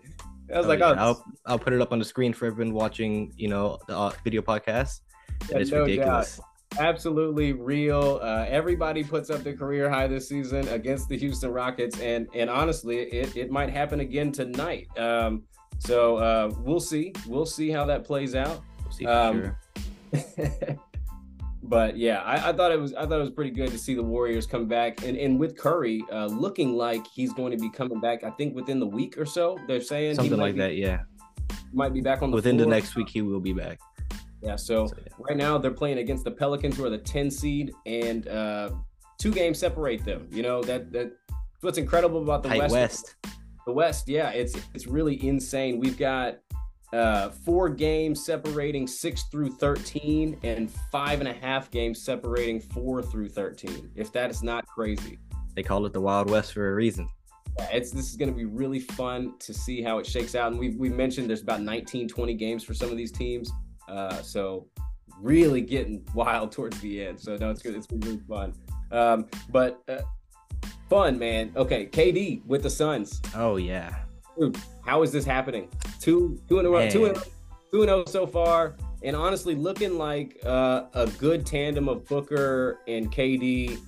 I 0.53 0.59
was 0.59 0.67
oh, 0.67 0.69
like, 0.69 0.79
yeah. 0.79 0.93
oh, 0.93 0.95
I'll, 0.97 1.25
I'll 1.47 1.59
put 1.59 1.73
it 1.73 1.81
up 1.81 1.93
on 1.93 1.99
the 1.99 2.05
screen 2.05 2.33
for 2.33 2.47
everyone 2.47 2.75
watching, 2.75 3.33
you 3.37 3.49
know, 3.49 3.79
the 3.87 3.97
uh, 3.97 4.13
video 4.25 4.43
podcast. 4.43 5.01
Yeah, 5.51 5.59
it's 5.59 5.71
no 5.71 5.83
ridiculous. 5.83 6.37
Doubt 6.37 6.47
absolutely 6.79 7.53
real. 7.53 8.21
Uh, 8.23 8.45
everybody 8.49 9.03
puts 9.03 9.31
up 9.31 9.43
their 9.43 9.57
career 9.57 9.89
high 9.89 10.07
this 10.07 10.29
season 10.29 10.67
against 10.69 11.09
the 11.09 11.17
Houston 11.17 11.51
Rockets, 11.53 11.99
and 12.01 12.29
and 12.35 12.51
honestly, 12.51 12.99
it, 12.99 13.37
it 13.37 13.51
might 13.51 13.71
happen 13.71 14.01
again 14.01 14.33
tonight. 14.33 14.89
Um, 14.99 15.43
so 15.79 16.17
uh, 16.17 16.53
we'll 16.61 16.81
see. 16.81 17.13
We'll 17.27 17.47
see 17.47 17.71
how 17.71 17.85
that 17.87 18.05
plays 18.05 18.35
out. 18.35 18.63
We'll 18.83 18.93
see 18.93 19.07
um, 19.07 19.55
sure. 20.13 20.29
but 21.63 21.97
yeah, 21.97 22.23
I, 22.23 22.51
I, 22.51 22.53
thought 22.53 22.73
it 22.73 22.81
was 22.81 22.95
I 22.95 23.03
thought 23.03 23.19
it 23.19 23.25
was 23.25 23.31
pretty 23.31 23.51
good 23.51 23.71
to 23.71 23.79
see 23.79 23.95
the 23.95 24.03
Warriors 24.03 24.47
come 24.47 24.67
back, 24.67 25.05
and 25.05 25.17
and 25.17 25.39
with 25.39 25.57
Curry 25.57 26.03
uh, 26.13 26.27
looking 26.27 26.77
like 26.77 27.07
he's 27.07 27.33
going 27.33 27.53
to 27.53 27.59
be 27.59 27.71
coming 27.71 28.01
back. 28.01 28.25
I 28.25 28.31
think 28.31 28.55
within 28.55 28.81
the 28.81 28.87
week 28.87 29.19
or 29.19 29.27
so. 29.27 29.59
They're 29.67 29.81
saying 29.81 30.17
something 30.17 30.39
like 30.39 30.55
be, 30.55 30.61
that. 30.61 30.77
Yeah, 30.77 31.03
might 31.73 31.93
be 31.93 32.01
back 32.01 32.23
on 32.23 32.31
the 32.31 32.37
within 32.37 32.57
floor. 32.57 32.67
the 32.67 32.71
next 32.71 32.97
week. 32.97 33.09
He 33.09 33.23
will 33.23 33.41
be 33.41 33.53
back. 33.53 33.79
Yeah, 34.47 34.55
so, 34.55 34.87
so 34.87 34.95
yeah. 34.99 35.13
right 35.19 35.37
now 35.37 35.59
they're 35.59 35.73
playing 35.73 35.99
against 35.99 36.23
the 36.23 36.31
Pelicans, 36.31 36.77
who 36.77 36.85
are 36.85 36.91
the 36.91 36.99
10 36.99 37.33
seed, 37.33 37.73
and 37.85 38.29
uh, 38.29 38.71
two 39.19 39.33
games 39.33 39.59
separate 39.59 40.05
them. 40.05 40.29
You 40.31 40.45
know 40.45 40.63
that 40.63 40.93
that 40.93 41.13
what's 41.63 41.79
incredible 41.79 42.23
about 42.23 42.45
the 42.45 42.51
West. 42.51 42.73
West. 42.73 43.17
The 43.67 43.73
West, 43.73 44.09
yeah, 44.09 44.31
it's 44.31 44.57
it's 44.73 44.87
really 44.87 45.27
insane. 45.27 45.81
We've 45.81 45.99
got 45.99 46.39
uh, 46.93 47.31
four 47.31 47.69
games 47.69 48.25
separating 48.25 48.87
six 48.87 49.25
through 49.33 49.51
13, 49.51 50.39
and 50.45 50.71
five 50.93 51.19
and 51.19 51.29
a 51.29 51.33
half 51.33 51.69
games 51.73 52.01
separating 52.01 52.61
four 52.61 53.03
through 53.03 53.31
13. 53.31 53.91
If 53.97 54.13
that 54.13 54.31
is 54.31 54.45
not 54.45 54.65
crazy, 54.69 55.19
they 55.57 55.65
call 55.65 55.85
it 55.87 55.93
the 55.93 56.01
Wild 56.01 56.31
West 56.31 56.53
for 56.53 56.71
a 56.71 56.75
reason. 56.77 57.09
Yeah, 57.59 57.69
it's 57.73 57.91
this 57.91 58.11
is 58.11 58.17
going 58.17 58.31
to 58.31 58.37
be 58.37 58.45
really 58.45 58.79
fun 58.79 59.35
to 59.41 59.53
see 59.53 59.83
how 59.83 59.99
it 59.99 60.07
shakes 60.07 60.37
out. 60.37 60.53
And 60.53 60.61
we 60.61 60.77
we 60.77 60.89
mentioned 60.89 61.29
there's 61.29 61.43
about 61.43 61.63
19, 61.63 62.07
20 62.07 62.35
games 62.35 62.63
for 62.63 62.75
some 62.75 62.91
of 62.91 62.97
these 62.97 63.11
teams. 63.11 63.51
Uh, 63.89 64.21
so 64.23 64.67
really 65.21 65.61
getting 65.61 66.05
wild 66.15 66.53
towards 66.53 66.79
the 66.81 67.07
end. 67.07 67.21
So 67.21 67.37
no, 67.37 67.51
it's 67.51 67.63
good. 67.63 67.75
It's 67.75 67.87
been 67.87 68.01
really 68.01 68.21
fun. 68.29 68.55
Um, 68.91 69.27
but 69.51 69.83
uh, 69.89 70.03
fun, 70.89 71.19
man. 71.19 71.53
Okay, 71.57 71.87
KD 71.87 72.45
with 72.47 72.63
the 72.63 72.71
Suns. 72.71 73.21
Oh 73.35 73.57
yeah. 73.57 73.95
Dude, 74.39 74.57
how 74.85 75.03
is 75.03 75.13
this 75.13 75.25
happening? 75.25 75.69
Two, 76.01 76.41
two 76.49 76.59
in 76.59 76.67
a 76.67 76.71
row, 76.71 76.81
Man. 76.81 76.93
two 76.93 77.07
and 77.07 77.17
two 77.73 77.83
and 77.83 77.89
zero 77.89 78.05
so 78.07 78.27
far, 78.27 78.77
and 79.03 79.17
honestly, 79.17 79.55
looking 79.55 79.97
like 79.97 80.39
uh, 80.45 80.85
a 80.95 81.07
good 81.19 81.47
tandem 81.47 81.89
of 81.89 82.07
Booker 82.07 82.81
and 82.87 83.11
KD, 83.11 83.79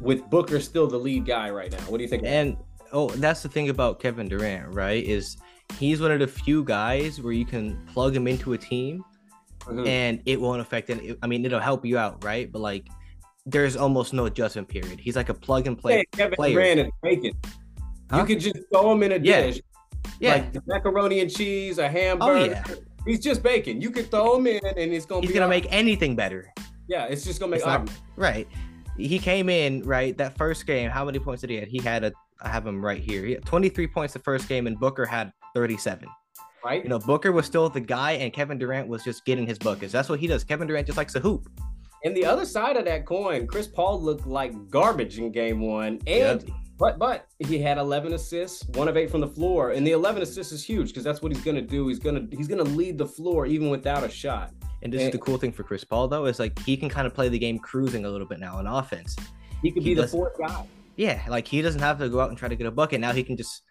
with 0.00 0.28
Booker 0.28 0.60
still 0.60 0.88
the 0.88 0.98
lead 0.98 1.24
guy 1.24 1.50
right 1.50 1.70
now. 1.70 1.78
What 1.88 1.98
do 1.98 2.02
you 2.02 2.08
think? 2.08 2.24
And 2.24 2.56
oh, 2.92 3.10
that's 3.10 3.42
the 3.42 3.48
thing 3.48 3.68
about 3.68 4.00
Kevin 4.00 4.28
Durant, 4.28 4.74
right? 4.74 5.04
Is 5.04 5.36
he's 5.78 6.00
one 6.00 6.10
of 6.10 6.18
the 6.18 6.26
few 6.26 6.64
guys 6.64 7.20
where 7.20 7.32
you 7.32 7.44
can 7.44 7.80
plug 7.86 8.14
him 8.14 8.26
into 8.26 8.52
a 8.54 8.58
team 8.58 9.04
Mhm. 9.66 9.86
and 9.86 10.22
it 10.26 10.40
won't 10.40 10.60
affect 10.60 10.90
it. 10.90 11.18
I 11.22 11.26
mean, 11.26 11.44
it'll 11.44 11.60
help 11.60 11.84
you 11.84 11.98
out, 11.98 12.22
right? 12.24 12.50
But 12.50 12.60
like, 12.60 12.86
there's 13.44 13.76
almost 13.76 14.12
no 14.12 14.26
adjustment 14.26 14.68
period. 14.68 14.98
He's 15.00 15.16
like 15.16 15.28
a 15.28 15.34
plug 15.34 15.66
and 15.66 15.78
play. 15.78 15.98
Hey, 15.98 16.04
Kevin 16.12 16.34
player. 16.36 16.54
Durant 16.54 16.80
is 16.80 16.86
bacon. 17.02 17.32
Huh? 18.10 18.18
You 18.18 18.24
could 18.26 18.40
just 18.40 18.56
throw 18.72 18.92
him 18.92 19.02
in 19.02 19.12
a 19.12 19.16
Yeah. 19.18 19.40
dish, 19.46 19.60
Yeah. 20.20 20.34
like 20.34 20.66
macaroni 20.66 21.20
and 21.20 21.30
cheese, 21.30 21.78
a 21.78 21.88
hamburger. 21.88 22.30
oh 22.32 22.38
hamburger. 22.38 22.74
yeah. 22.78 22.84
He's 23.06 23.20
just 23.20 23.42
bacon. 23.42 23.80
You 23.80 23.90
could 23.90 24.10
throw 24.10 24.36
him 24.36 24.46
in, 24.48 24.60
and 24.64 24.92
it's 24.92 25.06
gonna 25.06 25.20
He's 25.20 25.30
be 25.30 25.34
gonna 25.34 25.46
all- 25.46 25.50
make 25.50 25.66
anything 25.72 26.16
better. 26.16 26.52
Yeah, 26.88 27.06
it's 27.06 27.24
just 27.24 27.38
gonna 27.40 27.50
make. 27.52 27.64
Not- 27.64 27.88
Right. 28.16 28.48
He 28.96 29.18
came 29.18 29.48
in 29.48 29.82
right 29.82 30.16
that 30.18 30.36
first 30.38 30.66
game. 30.66 30.90
How 30.90 31.04
many 31.04 31.18
points 31.18 31.42
did 31.42 31.50
he 31.50 31.56
had? 31.56 31.68
He 31.68 31.78
had 31.80 32.02
a. 32.04 32.12
I 32.42 32.48
have 32.48 32.66
him 32.66 32.84
right 32.84 33.00
here. 33.00 33.24
He 33.24 33.32
had 33.32 33.44
23 33.44 33.86
points 33.86 34.12
the 34.12 34.18
first 34.20 34.48
game, 34.48 34.66
and 34.66 34.78
Booker 34.78 35.04
had 35.06 35.32
37. 35.54 36.08
Right? 36.66 36.82
You 36.82 36.88
know, 36.90 36.98
Booker 36.98 37.32
was 37.32 37.46
still 37.46 37.68
the 37.68 37.80
guy, 37.80 38.12
and 38.12 38.32
Kevin 38.32 38.58
Durant 38.58 38.88
was 38.88 39.02
just 39.04 39.24
getting 39.24 39.46
his 39.46 39.58
buckets. 39.58 39.92
That's 39.92 40.08
what 40.08 40.18
he 40.20 40.26
does. 40.26 40.44
Kevin 40.44 40.66
Durant 40.66 40.86
just 40.86 40.98
likes 40.98 41.12
to 41.14 41.20
hoop. 41.20 41.48
And 42.04 42.16
the 42.16 42.24
other 42.26 42.44
side 42.44 42.76
of 42.76 42.84
that 42.84 43.04
coin, 43.06 43.46
Chris 43.46 43.66
Paul 43.66 44.00
looked 44.02 44.26
like 44.26 44.52
garbage 44.70 45.18
in 45.18 45.32
game 45.32 45.60
one. 45.60 46.00
And 46.06 46.42
Yep. 46.42 46.50
but 46.78 46.98
but 46.98 47.26
he 47.38 47.58
had 47.58 47.78
11 47.78 48.12
assists, 48.12 48.64
one 48.74 48.86
of 48.88 48.96
eight 48.96 49.10
from 49.10 49.20
the 49.22 49.28
floor. 49.28 49.70
And 49.70 49.86
the 49.86 49.92
11 49.92 50.22
assists 50.22 50.52
is 50.52 50.62
huge 50.64 50.88
because 50.88 51.02
that's 51.04 51.22
what 51.22 51.32
he's 51.32 51.42
gonna 51.44 51.62
do. 51.62 51.88
He's 51.88 51.98
gonna 51.98 52.26
he's 52.30 52.48
gonna 52.48 52.62
lead 52.80 52.98
the 52.98 53.06
floor 53.06 53.46
even 53.46 53.70
without 53.70 54.04
a 54.04 54.08
shot. 54.10 54.52
And 54.82 54.92
this 54.92 55.02
is 55.02 55.10
the 55.10 55.18
cool 55.18 55.38
thing 55.38 55.52
for 55.52 55.62
Chris 55.64 55.82
Paul, 55.84 56.06
though, 56.06 56.26
is 56.26 56.38
like 56.38 56.56
he 56.60 56.76
can 56.76 56.88
kind 56.88 57.06
of 57.06 57.14
play 57.14 57.28
the 57.28 57.38
game 57.38 57.58
cruising 57.58 58.04
a 58.04 58.10
little 58.10 58.26
bit 58.26 58.38
now 58.40 58.56
on 58.56 58.66
offense. 58.66 59.16
He 59.62 59.72
could 59.72 59.82
He 59.82 59.90
be 59.90 59.94
the 59.94 60.02
does- 60.02 60.12
fourth 60.12 60.38
guy. 60.38 60.64
Yeah, 60.96 61.20
like 61.28 61.48
he 61.48 61.60
doesn't 61.62 61.80
have 61.80 61.98
to 61.98 62.08
go 62.08 62.20
out 62.20 62.28
and 62.28 62.38
try 62.38 62.48
to 62.48 62.56
get 62.56 62.66
a 62.66 62.70
bucket. 62.70 63.00
Now 63.00 63.12
he 63.12 63.22
can 63.24 63.36
just 63.36 63.62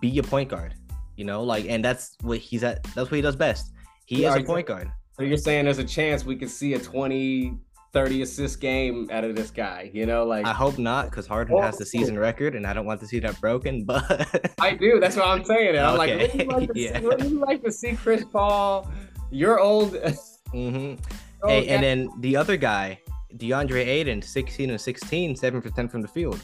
be 0.00 0.16
a 0.18 0.22
point 0.22 0.48
guard, 0.50 0.74
you 1.20 1.26
know, 1.26 1.42
like, 1.42 1.66
and 1.68 1.84
that's 1.84 2.16
what 2.22 2.38
he's 2.38 2.64
at. 2.64 2.82
That's 2.94 3.10
what 3.10 3.16
he 3.16 3.20
does 3.20 3.36
best. 3.36 3.72
He 4.06 4.22
Yeah, 4.22 4.30
is 4.30 4.36
a 4.36 4.42
point 4.42 4.66
guard. 4.66 4.90
So 5.18 5.22
you're 5.22 5.36
saying 5.36 5.66
there's 5.66 5.76
a 5.78 5.84
chance 5.84 6.24
we 6.24 6.34
could 6.34 6.48
see 6.48 6.72
a 6.72 6.78
20, 6.78 7.58
30 7.92 8.22
assist 8.22 8.58
game 8.58 9.06
out 9.12 9.22
of 9.24 9.36
this 9.36 9.50
guy, 9.50 9.90
you 9.92 10.06
know? 10.06 10.24
Like 10.24 10.46
I 10.46 10.54
hope 10.54 10.78
not, 10.78 11.10
because 11.10 11.26
Harden 11.26 11.58
has 11.62 11.76
the 11.76 11.84
season 11.84 12.18
record, 12.18 12.54
and 12.54 12.66
I 12.66 12.72
don't 12.72 12.86
want 12.86 13.00
to 13.00 13.06
see 13.06 13.18
that 13.20 13.38
broken. 13.38 13.84
But 13.90 14.54
I 14.58 14.72
do. 14.72 14.98
That's 14.98 15.16
what 15.16 15.26
I'm 15.26 15.44
saying. 15.44 15.76
And 15.76 15.84
I'm 15.86 15.98
like, 15.98 16.10
wouldn't 16.10 16.34
you 16.40 16.44
like 16.46 16.72
to 16.72 16.72
Yeah. 16.80 16.98
see, 17.00 17.04
wouldn't 17.06 17.30
you 17.30 17.40
like 17.40 17.62
to 17.64 17.70
see 17.70 17.92
Chris 17.96 18.24
Paul, 18.32 18.90
your 19.30 19.60
old 19.60 19.96
hmm 20.52 20.94
Oh, 21.42 21.48
Hey, 21.48 21.66
yeah. 21.66 21.74
and 21.74 21.82
then 21.82 22.08
the 22.20 22.34
other 22.34 22.56
guy, 22.56 22.98
DeAndre 23.36 23.86
Ayton, 23.86 24.22
16 24.22 24.70
and 24.70 24.80
16, 24.80 25.36
7 25.36 25.60
for 25.60 25.68
10 25.68 25.86
from 25.90 26.00
the 26.00 26.08
field. 26.08 26.40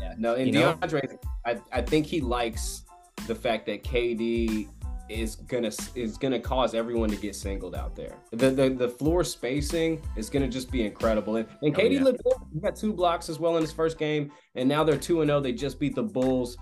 Yeah, 0.00 0.14
no, 0.18 0.34
and 0.36 0.46
You 0.46 0.52
know? 0.52 0.74
DeAndre, 0.74 1.18
I, 1.44 1.56
I 1.72 1.82
think 1.82 2.06
he 2.06 2.20
likes 2.20 2.83
the 3.26 3.34
fact 3.34 3.66
that 3.66 3.82
KD 3.84 4.68
is 5.10 5.36
gonna 5.36 5.70
is 5.94 6.16
gonna 6.16 6.40
cause 6.40 6.74
everyone 6.74 7.10
to 7.10 7.16
get 7.16 7.34
singled 7.36 7.74
out 7.74 7.94
there. 7.94 8.16
The 8.30 8.50
the, 8.50 8.70
the 8.70 8.88
floor 8.88 9.22
spacing 9.24 10.00
is 10.16 10.30
gonna 10.30 10.48
just 10.48 10.70
be 10.70 10.84
incredible. 10.86 11.36
And, 11.36 11.46
and 11.62 11.74
Oh, 11.76 11.78
KD 11.78 11.92
yeah. 11.94 12.02
looked 12.02 12.24
good. 12.24 12.32
He 12.52 12.60
got 12.60 12.74
two 12.76 12.92
blocks 12.92 13.28
as 13.28 13.38
well 13.38 13.56
in 13.56 13.62
his 13.62 13.72
first 13.72 13.98
game, 13.98 14.32
and 14.54 14.68
now 14.68 14.82
they're 14.84 14.96
two 14.96 15.20
and 15.20 15.28
zero. 15.28 15.40
They 15.40 15.52
just 15.52 15.78
beat 15.78 15.94
the 15.94 16.02
Bulls 16.02 16.56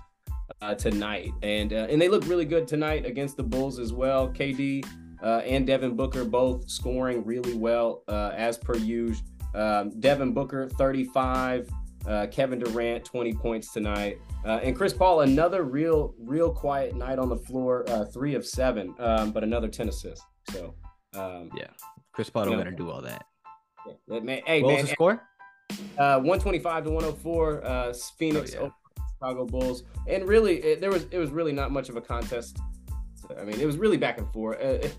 uh, 0.61 0.75
tonight, 0.75 1.31
and 1.41 1.71
uh, 1.71 1.87
and 1.89 2.01
they 2.01 2.09
look 2.09 2.25
really 2.27 2.45
good 2.45 2.67
tonight 2.67 3.05
against 3.05 3.37
the 3.37 3.43
Bulls 3.43 3.79
as 3.79 3.93
well. 3.93 4.27
KD 4.27 4.85
uh, 5.23 5.41
and 5.45 5.65
Devin 5.65 5.95
Booker 5.95 6.25
both 6.25 6.69
scoring 6.69 7.23
really 7.23 7.53
well 7.53 8.03
uh, 8.09 8.31
as 8.35 8.57
per 8.57 8.75
usual. 8.75 9.25
Um, 9.55 9.91
Devin 10.01 10.33
Booker 10.33 10.67
35, 10.67 11.69
uh, 12.07 12.27
Kevin 12.31 12.59
Durant 12.59 13.05
20 13.05 13.33
points 13.33 13.71
tonight, 13.73 14.19
uh, 14.45 14.59
and 14.63 14.75
Chris 14.75 14.93
Paul 14.93 15.21
another 15.21 15.63
real 15.63 16.13
real 16.19 16.51
quiet 16.51 16.95
night 16.95 17.19
on 17.19 17.29
the 17.29 17.37
floor, 17.37 17.85
uh, 17.89 18.05
three 18.05 18.35
of 18.35 18.45
seven, 18.45 18.93
um, 18.99 19.31
but 19.31 19.43
another 19.43 19.67
10 19.67 19.89
assists. 19.89 20.25
So 20.51 20.75
um, 21.15 21.49
Yeah. 21.55 21.67
Chris 22.11 22.29
Paul 22.29 22.45
don't 22.45 22.57
Yeah. 22.57 22.63
gotta 22.65 22.75
do 22.75 22.89
all 22.89 23.01
that. 23.01 23.25
yeah, 24.07 24.19
man, 24.19 24.41
hey 24.45 24.61
what 24.61 24.69
man, 24.69 24.77
was 24.81 24.89
the 24.89 24.93
score? 24.93 25.21
uh, 25.97 26.19
125 26.19 26.85
to 26.85 26.91
104, 26.91 27.65
uh, 27.65 27.93
Phoenix 28.17 28.53
Oh, 28.55 28.55
yeah. 28.55 28.61
over 28.65 28.73
Chicago 29.17 29.45
Bulls, 29.45 29.83
and 30.07 30.27
really 30.27 30.57
it, 30.63 30.81
there 30.81 30.91
was 30.91 31.05
it 31.11 31.17
was 31.17 31.29
really 31.31 31.53
not 31.53 31.71
much 31.71 31.89
of 31.89 31.95
a 31.95 32.01
contest. 32.01 32.57
So, 33.15 33.35
I 33.39 33.45
mean, 33.45 33.59
it 33.59 33.65
was 33.65 33.77
really 33.77 33.95
back 33.97 34.17
and 34.17 34.27
forth. 34.33 34.57
Uh, 34.61 34.67
it, 34.85 34.97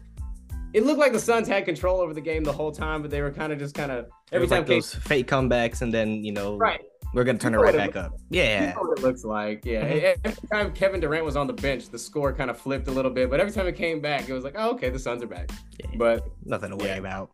it 0.73 0.85
looked 0.85 0.99
like 0.99 1.13
the 1.13 1.21
Suns 1.21 1.47
had 1.47 1.65
control 1.67 2.01
over 2.01 2.13
the 2.15 2.21
game 2.23 2.43
the 2.43 2.53
whole 2.53 2.73
time, 2.73 3.03
but 3.03 3.11
they 3.11 3.21
were 3.23 3.31
kind 3.31 3.53
of 3.53 3.59
just 3.59 3.75
kind 3.77 3.93
of 3.93 4.07
every 4.33 4.39
It 4.39 4.41
was 4.41 4.51
time 4.51 4.59
like 4.61 4.67
came, 4.67 4.77
those 4.79 4.95
fake 4.95 5.29
comebacks, 5.29 5.83
and 5.83 5.93
then, 5.95 6.25
you 6.25 6.33
know, 6.33 6.57
right. 6.57 6.81
We're 7.15 7.25
gonna 7.25 7.39
turn 7.39 7.53
You 7.55 7.61
it 7.61 7.63
right 7.63 7.75
it 7.75 7.79
back 7.79 7.97
up. 7.97 8.13
You 8.31 8.43
Yeah. 8.43 8.73
know 8.75 8.83
what 8.83 8.99
it 8.99 9.03
looks 9.03 9.25
like, 9.25 9.65
yeah. 9.65 9.89
Mhm. 9.89 10.17
Every 10.25 10.49
time 10.53 10.73
Kevin 10.75 11.01
Durant 11.01 11.25
was 11.25 11.37
on 11.37 11.47
the 11.47 11.53
bench, 11.55 11.89
the 11.89 11.99
score 11.99 12.33
kind 12.33 12.51
of 12.51 12.59
flipped 12.59 12.89
a 12.89 12.91
little 12.91 13.11
bit, 13.11 13.31
but 13.31 13.41
every 13.41 13.53
time 13.53 13.67
it 13.67 13.77
came 13.77 14.01
back, 14.01 14.29
it 14.29 14.33
was 14.33 14.45
like, 14.45 14.55
oh, 14.59 14.71
okay, 14.73 14.91
the 14.91 14.99
Suns 14.99 15.23
are 15.23 15.27
back. 15.27 15.51
Yeah. 15.79 15.87
But 15.97 16.27
Nothing 16.45 16.71
to 16.71 16.77
worry 16.77 16.89
Yeah. 16.89 16.97
about. 16.99 17.31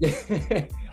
well, 0.00 0.12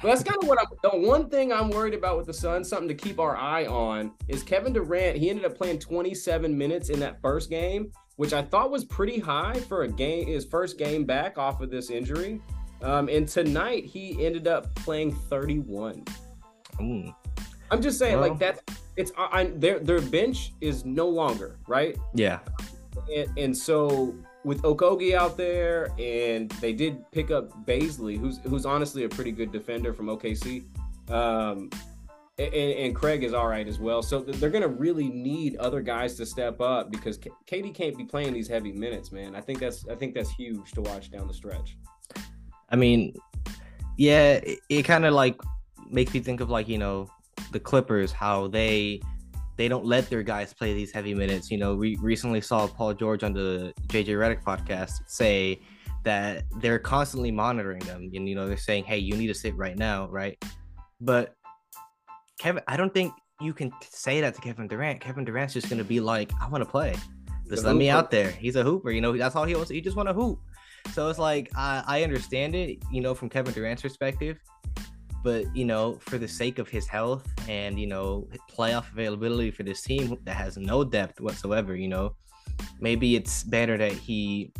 that's 0.01 0.24
kind 0.24 0.41
of 0.41 0.48
what 0.50 0.60
I'm. 0.60 0.65
The 0.81 0.89
one 1.07 1.29
thing 1.29 1.53
I'm 1.53 1.69
worried 1.69 1.93
about 1.93 2.17
with 2.17 2.25
the 2.25 2.34
Suns, 2.34 2.67
something 2.67 2.88
to 2.88 2.95
keep 2.95 3.19
our 3.19 3.38
eye 3.38 3.67
on, 3.67 4.12
is 4.27 4.41
Kevin 4.41 4.74
Durant. 4.74 5.17
He 5.17 5.29
ended 5.29 5.45
up 5.45 5.55
playing 5.55 5.77
27 5.77 6.57
minutes 6.57 6.89
in 6.89 7.00
that 7.01 7.22
first 7.22 7.51
game, 7.51 7.91
which 8.15 8.34
I 8.34 8.41
thought 8.41 8.72
was 8.72 8.84
pretty 8.84 9.19
high 9.19 9.60
for 9.69 9.84
a 9.84 9.88
game, 9.88 10.25
his 10.25 10.43
first 10.45 10.79
game 10.79 11.03
back 11.03 11.38
off 11.38 11.62
of 11.62 11.69
this 11.69 11.91
injury. 11.91 12.41
Um, 12.81 13.07
and 13.07 13.27
tonight 13.27 13.86
he 13.86 14.25
ended 14.25 14.48
up 14.48 14.74
playing 14.74 15.12
31. 15.13 16.03
Mm. 16.79 17.13
I'm 17.75 17.82
just 17.84 18.00
saying, 18.00 18.20
Well- 18.20 18.29
like 18.29 18.39
that's 18.39 18.62
it's 18.98 19.12
I, 19.17 19.46
their 19.55 19.79
their 19.79 20.01
bench 20.01 20.53
is 20.62 20.86
no 20.86 21.08
longer 21.10 21.58
right, 21.67 21.98
Yeah. 22.13 22.39
and, 23.13 23.38
and 23.38 23.58
so 23.58 24.15
with 24.46 24.62
Okogie 24.62 25.15
out 25.15 25.36
there, 25.38 25.89
and 26.00 26.50
they 26.62 26.72
did 26.72 27.03
pick 27.12 27.32
up 27.32 27.50
Bazley, 27.65 28.17
who's 28.17 28.39
who's 28.48 28.65
honestly 28.65 29.03
a 29.03 29.10
pretty 29.10 29.32
good 29.32 29.51
defender 29.51 29.91
from 29.94 30.05
OKC. 30.08 30.63
Um, 31.10 31.70
and, 32.38 32.53
and 32.53 32.96
Craig 32.96 33.24
is 33.24 33.34
all 33.34 33.48
right 33.48 33.65
as 33.67 33.79
well. 33.79 34.01
So 34.01 34.20
they're 34.20 34.50
going 34.50 34.62
to 34.62 34.67
really 34.67 35.08
need 35.10 35.55
other 35.58 35.82
guys 35.82 36.15
to 36.15 36.25
step 36.25 36.60
up 36.60 36.91
because 36.91 37.17
K- 37.17 37.29
KD 37.48 37.74
can't 37.74 37.98
be 37.98 38.03
playing 38.03 38.34
these 38.34 38.48
heavy 38.50 38.74
minutes, 38.74 39.12
man. 39.12 39.36
I 39.36 39.41
think 39.41 39.60
that's 39.60 39.88
I 39.88 39.96
think 39.96 40.13
that's 40.13 40.32
huge 40.32 40.72
to 40.74 40.82
watch 40.82 41.12
down 41.12 41.27
the 41.27 41.34
stretch. 41.34 41.77
I 42.70 42.75
mean, 42.75 43.15
yeah, 43.98 44.34
it, 44.36 44.60
it 44.70 44.84
kind 44.84 45.05
of 45.05 45.13
like 45.13 45.39
makes 45.89 46.13
me 46.13 46.20
think 46.20 46.41
of 46.41 46.50
like 46.50 46.67
you 46.67 46.77
know 46.77 47.10
the 47.51 47.59
Clippers, 47.59 48.11
how 48.11 48.47
they 48.47 49.01
they 49.57 49.67
don't 49.67 49.85
let 49.85 50.09
their 50.09 50.23
guys 50.23 50.53
play 50.53 50.73
these 50.73 50.91
heavy 50.91 51.13
minutes. 51.13 51.49
You 51.49 51.57
know, 51.57 51.75
we 51.75 51.95
recently 51.97 52.41
saw 52.41 52.67
Paul 52.67 52.93
George 52.93 53.23
on 53.23 53.33
the 53.33 53.73
JJ 53.87 54.07
Redick 54.07 54.43
podcast 54.43 54.91
say 55.07 55.61
that 56.03 56.43
they're 56.59 56.79
constantly 56.79 57.31
monitoring 57.31 57.79
them, 57.79 58.09
and 58.13 58.27
you 58.27 58.35
know 58.35 58.47
they're 58.47 58.57
saying, 58.57 58.83
"Hey, 58.83 58.97
you 58.97 59.15
need 59.15 59.27
to 59.27 59.33
sit 59.33 59.55
right 59.55 59.77
now, 59.77 60.07
right?" 60.09 60.37
But 61.01 61.35
Kevin, 62.39 62.63
I 62.67 62.77
don't 62.77 62.93
think 62.93 63.13
you 63.41 63.53
can 63.53 63.71
say 63.89 64.21
that 64.21 64.35
to 64.35 64.41
Kevin 64.41 64.67
Durant. 64.67 65.01
Kevin 65.01 65.25
Durant's 65.25 65.53
just 65.53 65.69
gonna 65.69 65.83
be 65.83 65.99
like, 65.99 66.31
"I 66.41 66.47
want 66.47 66.63
to 66.63 66.69
play. 66.69 66.95
Just 67.49 67.63
let 67.63 67.75
me 67.75 67.89
out 67.89 68.11
there." 68.11 68.31
He's 68.31 68.55
a 68.55 68.63
hooper. 68.63 68.91
You 68.91 69.01
know, 69.01 69.17
that's 69.17 69.35
all 69.35 69.45
he 69.45 69.55
wants. 69.55 69.71
He 69.71 69.81
just 69.81 69.95
want 69.95 70.09
to 70.09 70.13
hoop. 70.13 70.39
So 70.93 71.09
it's 71.09 71.19
like 71.19 71.49
I, 71.55 71.83
I 71.87 72.03
understand 72.03 72.55
it, 72.55 72.79
you 72.91 73.01
know, 73.01 73.15
from 73.15 73.29
Kevin 73.29 73.53
Durant's 73.53 73.81
perspective, 73.81 74.37
but 75.25 75.53
you 75.55 75.65
know, 75.65 75.98
for 76.01 76.20
the 76.20 76.27
sake 76.27 76.60
of 76.60 76.70
his 76.70 76.88
health 76.88 77.27
and 77.50 77.79
you 77.79 77.88
know 77.88 78.27
playoff 78.55 78.91
availability 78.91 79.50
for 79.50 79.63
this 79.63 79.82
team 79.82 80.15
that 80.24 80.36
has 80.36 80.55
no 80.55 80.84
depth 80.84 81.20
whatsoever, 81.20 81.75
you 81.75 81.88
know, 81.88 82.15
maybe 82.79 83.15
it's 83.15 83.44
better 83.44 83.75
that 83.75 83.91
he 83.91 84.53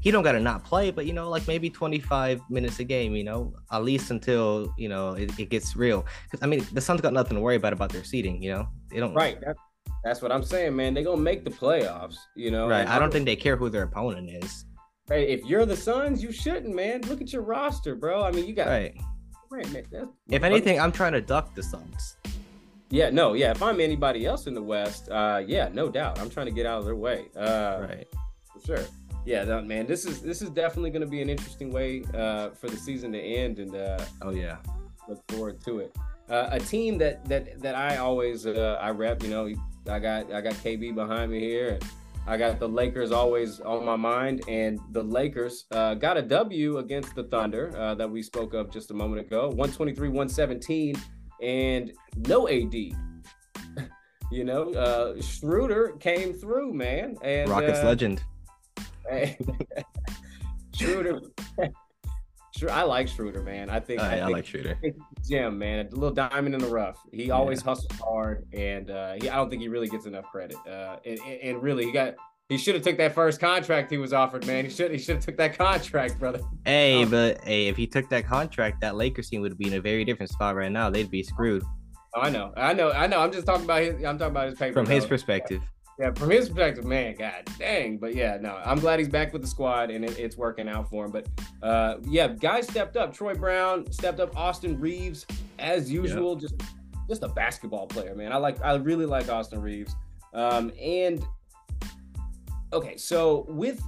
he 0.00 0.10
don't 0.10 0.22
got 0.22 0.32
to 0.32 0.40
not 0.40 0.64
play, 0.64 0.90
but 0.90 1.06
you 1.06 1.14
know, 1.14 1.30
like 1.30 1.48
maybe 1.48 1.70
25 1.70 2.42
minutes 2.50 2.78
a 2.78 2.84
game, 2.84 3.16
you 3.16 3.24
know, 3.24 3.54
at 3.70 3.84
least 3.84 4.10
until 4.10 4.74
you 4.76 4.90
know 4.90 5.14
it, 5.14 5.36
it 5.38 5.48
gets 5.48 5.74
real. 5.74 6.04
Because 6.24 6.44
I 6.44 6.46
mean, 6.46 6.64
the 6.72 6.80
Suns 6.82 7.00
got 7.00 7.14
nothing 7.14 7.36
to 7.36 7.40
worry 7.40 7.56
about 7.56 7.72
about 7.72 7.90
their 7.90 8.04
seating, 8.04 8.42
you 8.42 8.52
know, 8.52 8.68
they 8.90 9.00
don't. 9.00 9.14
Right. 9.14 9.40
That, 9.40 9.56
that's 10.04 10.20
what 10.20 10.30
I'm 10.30 10.42
saying, 10.42 10.76
man. 10.76 10.92
They're 10.92 11.04
gonna 11.04 11.22
make 11.22 11.42
the 11.42 11.50
playoffs. 11.50 12.16
You 12.36 12.50
know. 12.50 12.68
Right. 12.68 12.86
I 12.86 12.98
don't 12.98 13.10
think 13.10 13.24
they 13.24 13.36
care 13.36 13.56
who 13.56 13.70
their 13.70 13.84
opponent 13.84 14.28
is. 14.44 14.66
Hey, 15.08 15.28
if 15.28 15.42
you're 15.46 15.64
the 15.64 15.76
Suns, 15.76 16.22
you 16.22 16.32
shouldn't, 16.32 16.74
man. 16.74 17.00
Look 17.08 17.22
at 17.22 17.32
your 17.32 17.42
roster, 17.42 17.94
bro. 17.94 18.22
I 18.22 18.30
mean, 18.30 18.46
you 18.46 18.54
got 18.54 18.68
Right. 18.68 18.94
That's- 19.60 20.08
If 20.30 20.42
anything, 20.42 20.80
I'm 20.80 20.92
trying 20.92 21.12
to 21.12 21.20
duck 21.20 21.54
the 21.54 21.62
Suns. 21.62 22.16
Yeah, 22.90 23.10
no, 23.10 23.32
yeah. 23.34 23.52
If 23.52 23.62
I'm 23.62 23.80
anybody 23.80 24.26
else 24.26 24.46
in 24.46 24.54
the 24.54 24.62
West, 24.62 25.08
uh, 25.10 25.42
yeah, 25.46 25.68
no 25.72 25.88
doubt. 25.88 26.18
I'm 26.20 26.28
trying 26.28 26.46
to 26.46 26.52
get 26.52 26.66
out 26.66 26.78
of 26.78 26.84
their 26.84 26.96
way. 26.96 27.26
Uh, 27.36 27.86
Right. 27.88 28.06
for 28.52 28.60
sure. 28.66 28.84
Yeah, 29.24 29.44
no, 29.44 29.62
man. 29.62 29.86
This 29.86 30.04
is 30.04 30.20
this 30.20 30.42
is 30.42 30.50
definitely 30.50 30.90
going 30.90 31.00
to 31.02 31.08
be 31.08 31.22
an 31.22 31.30
interesting 31.30 31.72
way 31.72 32.02
uh, 32.12 32.50
for 32.50 32.68
the 32.68 32.76
season 32.76 33.12
to 33.12 33.20
end, 33.20 33.58
and 33.60 33.74
uh, 33.74 34.04
Oh 34.20 34.30
yeah. 34.30 34.56
look 35.08 35.22
forward 35.30 35.60
to 35.64 35.78
it. 35.78 35.96
uh, 36.28 36.48
a 36.52 36.60
team 36.60 36.98
that 36.98 37.24
that 37.28 37.60
that 37.62 37.74
I 37.74 37.96
always 37.98 38.46
uh, 38.46 38.78
I 38.80 38.90
rep. 38.90 39.22
You 39.22 39.30
know, 39.30 39.48
I 39.88 39.98
got 39.98 40.32
I 40.32 40.40
got 40.40 40.54
KB 40.54 40.94
behind 40.94 41.30
me 41.30 41.40
here. 41.40 41.78
I 42.26 42.36
got 42.36 42.60
the 42.60 42.68
Lakers 42.68 43.10
always 43.10 43.60
on 43.60 43.84
my 43.84 43.96
mind, 43.96 44.42
and 44.48 44.78
the 44.92 45.02
Lakers 45.02 45.64
uh, 45.72 45.94
got 45.94 46.16
a 46.16 46.22
W 46.22 46.78
against 46.78 47.16
the 47.16 47.24
Thunder 47.24 47.76
uh, 47.76 47.96
that 47.96 48.08
we 48.08 48.22
spoke 48.22 48.54
of 48.54 48.70
just 48.70 48.92
a 48.92 48.94
moment 48.94 49.20
ago, 49.20 49.48
123 49.48 50.08
117, 50.08 50.94
and 51.42 51.92
no 52.28 52.48
AD. 52.48 52.74
you 54.32 54.44
know, 54.44 54.72
uh, 54.72 55.20
Schroeder 55.20 55.96
came 55.98 56.32
through, 56.32 56.72
man. 56.72 57.16
And 57.22 57.50
Rockets 57.50 57.80
uh, 57.80 57.86
legend. 57.86 58.22
Schroeder. 60.74 61.20
I 62.68 62.82
like 62.82 63.08
Schroeder, 63.08 63.42
man. 63.42 63.70
I 63.70 63.80
think, 63.80 64.00
Oh, 64.00 64.04
I, 64.04 64.16
yeah, 64.16 64.22
I 64.22 64.26
think 64.26 64.32
like 64.36 64.46
Schroeder. 64.46 64.78
Jim, 65.28 65.58
man, 65.58 65.86
a 65.86 65.94
little 65.94 66.10
diamond 66.14 66.54
in 66.54 66.60
the 66.60 66.68
rough. 66.68 66.98
He 67.12 67.30
always 67.30 67.62
hustles 67.62 67.98
hard, 68.00 68.46
and 68.52 68.90
uh, 68.90 69.14
he, 69.20 69.28
I 69.28 69.36
don't 69.36 69.48
think 69.50 69.62
he 69.62 69.68
really 69.68 69.88
gets 69.88 70.06
enough 70.06 70.26
credit. 70.30 70.56
Uh, 70.66 70.96
and, 71.04 71.18
and 71.20 71.62
really, 71.62 71.86
he 71.86 71.92
got 71.92 72.14
he 72.48 72.58
should 72.58 72.74
have 72.74 72.84
took 72.84 72.98
that 72.98 73.14
first 73.14 73.40
contract 73.40 73.90
he 73.90 73.96
was 73.96 74.12
offered, 74.12 74.46
man. 74.46 74.64
He 74.64 74.70
should 74.70 74.90
he 74.90 74.98
should 74.98 75.16
have 75.16 75.24
took 75.24 75.36
that 75.38 75.56
contract, 75.56 76.18
brother. 76.18 76.40
Hey, 76.64 77.02
Um, 77.02 77.10
but 77.10 77.42
hey, 77.44 77.68
if 77.68 77.76
he 77.76 77.86
took 77.86 78.08
that 78.10 78.26
contract, 78.26 78.80
that 78.82 78.96
Lakers 78.96 79.30
team 79.30 79.40
would 79.40 79.56
be 79.56 79.68
in 79.68 79.74
a 79.74 79.80
very 79.80 80.04
different 80.04 80.30
spot 80.30 80.54
right 80.54 80.70
now. 80.70 80.90
They'd 80.90 81.10
be 81.10 81.22
screwed 81.22 81.62
Oh, 82.14 82.20
I 82.20 82.28
know, 82.28 82.52
I 82.56 82.74
know, 82.74 82.90
I 82.92 83.06
know. 83.06 83.20
I'm 83.20 83.32
just 83.32 83.46
talking 83.46 83.64
about 83.64 83.80
his. 83.82 83.94
I'm 84.04 84.18
talking 84.18 84.32
about 84.32 84.50
his 84.50 84.58
paper. 84.58 84.74
from 84.74 84.86
his 84.86 85.04
though. 85.04 85.08
perspective. 85.08 85.62
Yeah, 85.98 86.10
from 86.12 86.30
his 86.30 86.48
perspective, 86.48 86.84
man, 86.84 87.14
god 87.16 87.48
dang. 87.58 87.98
But 87.98 88.14
yeah, 88.14 88.38
no, 88.40 88.60
I'm 88.64 88.80
glad 88.80 88.98
he's 88.98 89.08
back 89.08 89.32
with 89.32 89.42
the 89.42 89.48
squad 89.48 89.90
and 89.90 90.04
it, 90.04 90.18
it's 90.18 90.36
working 90.36 90.68
out 90.68 90.88
for 90.88 91.04
him. 91.04 91.10
But 91.10 91.26
uh, 91.62 91.96
yeah, 92.04 92.28
guys 92.28 92.66
stepped 92.66 92.96
up. 92.96 93.14
Troy 93.14 93.34
Brown 93.34 93.90
stepped 93.92 94.18
up. 94.18 94.36
Austin 94.36 94.80
Reaves, 94.80 95.26
as 95.58 95.92
usual, 95.92 96.34
just 96.36 96.54
just 97.08 97.22
a 97.22 97.28
basketball 97.28 97.86
player, 97.86 98.14
man. 98.14 98.32
I 98.32 98.36
like, 98.36 98.62
I 98.62 98.74
really 98.76 99.06
like 99.06 99.28
Austin 99.28 99.60
Reaves. 99.60 99.94
Um, 100.32 100.72
and 100.80 101.24
okay, 102.72 102.96
so 102.96 103.44
with 103.48 103.82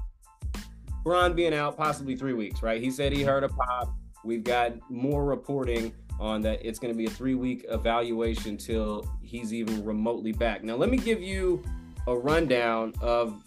Bron 1.03 1.35
being 1.35 1.55
out 1.55 1.77
possibly 1.77 2.17
three 2.17 2.35
weeks, 2.35 2.63
right? 2.63 2.83
He 2.83 2.91
said 2.91 3.13
he 3.13 3.23
heard 3.23 3.45
a 3.45 3.49
pop. 3.49 3.95
We've 4.25 4.45
got 4.45 4.73
more 4.91 5.25
reporting 5.25 5.95
on 6.21 6.43
that. 6.43 6.65
It's 6.65 6.79
going 6.79 6.93
to 6.93 6.97
be 6.97 7.07
a 7.07 7.11
three 7.11 7.35
week 7.35 7.65
evaluation 7.69 8.57
till 8.57 9.09
he's 9.23 9.53
even 9.53 9.85
remotely 9.85 10.33
back. 10.33 10.63
Now, 10.65 10.77
let 10.77 10.91
me 10.91 10.97
give 10.97 11.23
you 11.23 11.63
a 12.07 12.17
rundown 12.17 12.93
of 13.01 13.43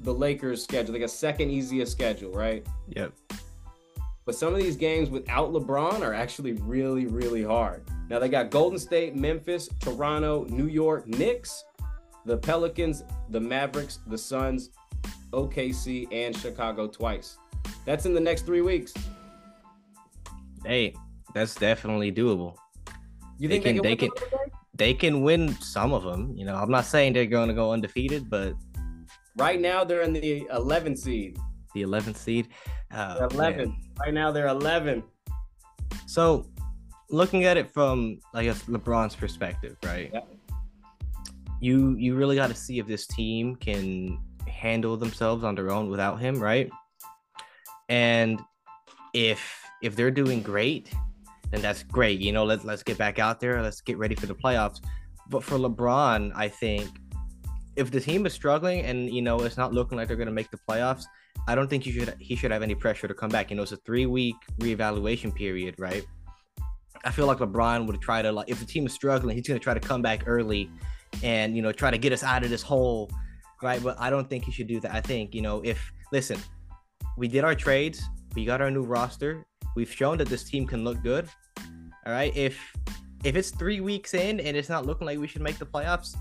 the 0.00 0.12
Lakers' 0.12 0.62
schedule. 0.62 0.92
like 0.94 1.02
a 1.02 1.08
second 1.08 1.50
easiest 1.50 1.92
schedule, 1.92 2.30
right? 2.32 2.66
Yep. 2.88 3.12
But 4.26 4.34
some 4.34 4.54
of 4.54 4.60
these 4.60 4.76
games 4.76 5.10
without 5.10 5.52
LeBron 5.52 6.00
are 6.00 6.14
actually 6.14 6.52
really, 6.52 7.06
really 7.06 7.42
hard. 7.42 7.82
Now 8.08 8.18
they 8.18 8.28
got 8.28 8.50
Golden 8.50 8.78
State, 8.78 9.14
Memphis, 9.16 9.68
Toronto, 9.80 10.44
New 10.48 10.66
York, 10.66 11.06
Knicks, 11.06 11.64
the 12.24 12.36
Pelicans, 12.38 13.02
the 13.30 13.40
Mavericks, 13.40 13.98
the 14.06 14.16
Suns, 14.16 14.70
OKC, 15.32 16.08
and 16.12 16.34
Chicago 16.36 16.86
twice. 16.86 17.36
That's 17.84 18.06
in 18.06 18.14
the 18.14 18.20
next 18.20 18.46
three 18.46 18.62
weeks. 18.62 18.94
Hey, 20.64 20.94
that's 21.34 21.54
definitely 21.54 22.10
doable. 22.12 22.56
You 23.38 23.48
They 23.48 23.60
think 23.60 23.76
can- 23.76 23.82
they 23.82 23.90
they 23.90 23.96
can? 23.96 24.10
Can- 24.78 25.22
win 25.22 25.46
those 25.46 25.52
games? 25.52 25.54
They 25.54 25.54
can 25.54 25.54
win 25.54 25.54
some 25.60 25.92
of 25.92 26.02
them. 26.02 26.32
You 26.36 26.44
know, 26.46 26.54
I'm 26.56 26.70
not 26.70 26.84
saying 26.84 27.12
they're 27.12 27.26
going 27.26 27.48
to 27.48 27.54
go 27.54 27.72
undefeated, 27.72 28.28
but 28.30 28.54
Right 29.36 29.60
now 29.60 29.82
they're 29.84 30.02
in 30.02 30.12
the 30.12 30.46
11 30.52 30.96
seed. 30.96 31.38
the 31.74 31.82
11th 31.82 32.16
seed. 32.16 32.48
Uh, 32.92 33.18
They're 33.18 33.26
11. 33.32 33.68
man. 33.68 33.80
Right 34.00 34.14
now 34.14 34.30
they're 34.30 34.46
11. 34.46 35.02
So, 36.06 36.46
looking 37.10 37.44
at 37.44 37.56
it 37.56 37.68
from 37.72 38.20
I 38.32 38.44
guess 38.44 38.62
LeBron's 38.64 39.16
perspective, 39.16 39.76
right? 39.84 40.10
Yeah. 40.14 40.20
You 41.60 41.96
you 41.96 42.14
really 42.14 42.36
got 42.36 42.48
to 42.48 42.54
see 42.54 42.78
if 42.78 42.86
this 42.86 43.06
team 43.08 43.56
can 43.56 44.20
handle 44.46 44.96
themselves 44.96 45.42
on 45.44 45.54
their 45.56 45.70
own 45.70 45.88
without 45.90 46.20
him, 46.20 46.38
right? 46.40 46.70
And 47.88 48.40
if 49.14 49.40
if 49.82 49.96
they're 49.96 50.10
doing 50.12 50.42
great, 50.42 50.92
then 51.50 51.60
that's 51.62 51.82
great. 51.82 52.20
You 52.20 52.32
know, 52.32 52.44
let's 52.44 52.64
let's 52.64 52.82
get 52.82 52.98
back 52.98 53.18
out 53.18 53.40
there. 53.40 53.62
Let's 53.62 53.80
get 53.80 53.98
ready 53.98 54.14
for 54.14 54.26
the 54.26 54.34
playoffs. 54.34 54.80
But 55.28 55.42
for 55.42 55.56
LeBron, 55.56 56.32
I 56.34 56.48
think 56.48 56.90
if 57.76 57.90
the 57.90 58.00
team 58.00 58.26
is 58.26 58.32
struggling 58.32 58.80
and 58.80 59.12
you 59.12 59.22
know 59.22 59.40
it's 59.40 59.56
not 59.56 59.72
looking 59.72 59.98
like 59.98 60.08
they're 60.08 60.16
going 60.16 60.26
to 60.26 60.32
make 60.32 60.50
the 60.50 60.58
playoffs, 60.68 61.04
I 61.46 61.54
don't 61.54 61.68
think 61.68 61.84
he 61.84 61.92
should 61.92 62.14
he 62.18 62.36
should 62.36 62.50
have 62.50 62.62
any 62.62 62.74
pressure 62.74 63.08
to 63.08 63.14
come 63.14 63.30
back. 63.30 63.50
You 63.50 63.56
know, 63.56 63.62
it's 63.62 63.72
a 63.72 63.76
three 63.78 64.06
week 64.06 64.36
reevaluation 64.58 65.34
period, 65.34 65.74
right? 65.78 66.04
I 67.04 67.10
feel 67.10 67.26
like 67.26 67.38
LeBron 67.38 67.86
would 67.86 68.00
try 68.00 68.22
to 68.22 68.32
like 68.32 68.48
if 68.48 68.60
the 68.60 68.66
team 68.66 68.86
is 68.86 68.92
struggling, 68.92 69.36
he's 69.36 69.46
going 69.46 69.58
to 69.58 69.64
try 69.64 69.74
to 69.74 69.80
come 69.80 70.02
back 70.02 70.24
early 70.26 70.70
and 71.22 71.54
you 71.54 71.62
know 71.62 71.72
try 71.72 71.90
to 71.90 71.98
get 71.98 72.12
us 72.12 72.22
out 72.22 72.44
of 72.44 72.50
this 72.50 72.62
hole, 72.62 73.10
right? 73.62 73.82
But 73.82 74.00
I 74.00 74.10
don't 74.10 74.28
think 74.28 74.44
he 74.44 74.52
should 74.52 74.66
do 74.66 74.80
that. 74.80 74.94
I 74.94 75.00
think 75.00 75.34
you 75.34 75.42
know 75.42 75.60
if 75.64 75.92
listen, 76.12 76.38
we 77.16 77.28
did 77.28 77.44
our 77.44 77.54
trades, 77.54 78.02
we 78.34 78.44
got 78.44 78.60
our 78.60 78.70
new 78.70 78.82
roster, 78.82 79.44
we've 79.74 79.92
shown 79.92 80.18
that 80.18 80.28
this 80.28 80.44
team 80.44 80.66
can 80.66 80.84
look 80.84 81.02
good. 81.02 81.28
All 82.06 82.12
right, 82.12 82.34
if 82.36 82.58
if 83.24 83.36
it's 83.36 83.50
three 83.50 83.80
weeks 83.80 84.14
in 84.14 84.40
and 84.40 84.56
it's 84.56 84.68
not 84.68 84.84
looking 84.86 85.06
like 85.06 85.18
we 85.18 85.26
should 85.26 85.42
make 85.42 85.58
the 85.58 85.64
playoffs, 85.66 86.14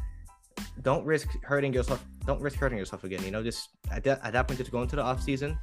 don't 0.82 1.06
risk 1.06 1.28
hurting 1.44 1.74
yourself. 1.74 2.04
Don't 2.26 2.42
risk 2.42 2.58
hurting 2.58 2.78
yourself 2.78 3.04
again. 3.04 3.24
You 3.24 3.32
know, 3.32 3.44
just 3.44 3.70
at 3.92 4.04
that, 4.06 4.24
at 4.24 4.32
that 4.34 4.48
point, 4.48 4.58
just 4.60 4.72
go 4.72 4.82
into 4.82 4.96
the 4.96 5.02
off 5.04 5.22
season. 5.22 5.58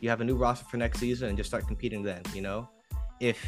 You 0.00 0.08
have 0.08 0.20
a 0.20 0.24
new 0.24 0.36
roster 0.36 0.64
for 0.64 0.76
next 0.78 0.98
season 0.98 1.28
and 1.28 1.36
just 1.36 1.50
start 1.50 1.66
competing 1.66 2.02
then. 2.02 2.22
You 2.34 2.40
know, 2.42 2.68
if 3.20 3.38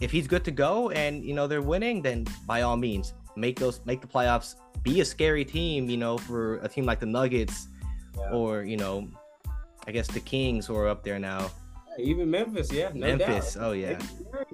if 0.00 0.10
he's 0.10 0.26
good 0.26 0.44
to 0.44 0.50
go 0.50 0.90
and 0.90 1.24
you 1.24 1.34
know 1.34 1.46
they're 1.46 1.62
winning, 1.62 2.02
then 2.02 2.26
by 2.46 2.62
all 2.62 2.76
means 2.76 3.14
make 3.36 3.58
those 3.58 3.80
make 3.86 4.00
the 4.00 4.06
playoffs. 4.08 4.56
Be 4.82 5.00
a 5.00 5.04
scary 5.04 5.44
team. 5.44 5.88
You 5.88 5.96
know, 5.98 6.18
for 6.18 6.56
a 6.58 6.68
team 6.68 6.84
like 6.84 6.98
the 6.98 7.06
Nuggets 7.06 7.68
Yeah. 8.16 8.30
or 8.32 8.64
you 8.64 8.76
know, 8.76 9.08
I 9.86 9.92
guess 9.92 10.08
the 10.08 10.20
Kings 10.20 10.66
who 10.66 10.74
are 10.76 10.88
up 10.88 11.04
there 11.04 11.18
now. 11.20 11.50
Even 11.98 12.30
Memphis, 12.30 12.72
yeah, 12.72 12.90
no 12.94 13.16
Memphis. 13.16 13.54
doubt. 13.54 13.64
Oh 13.64 13.72
yeah. 13.72 13.98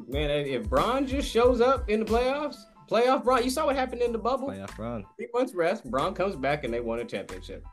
Man, 0.09 0.30
if 0.30 0.68
Bron 0.68 1.07
just 1.07 1.30
shows 1.30 1.61
up 1.61 1.88
in 1.90 2.00
the 2.00 2.07
playoffs, 2.07 2.57
playoff 2.90 3.22
Bron, 3.24 3.44
you 3.44 3.50
saw 3.50 3.66
what 3.66 3.76
happened 3.76 4.02
in 4.02 4.12
the 4.12 4.18
bubble. 4.18 4.48
Playoff 4.48 4.76
run. 4.78 5.04
Three 5.16 5.28
months 5.35 5.54
rest, 5.54 5.88
Bron 5.90 6.14
comes 6.14 6.37
back 6.37 6.64
and 6.64 6.72
they 6.72 6.80
won 6.80 7.00
a 7.00 7.04
championship. 7.04 7.64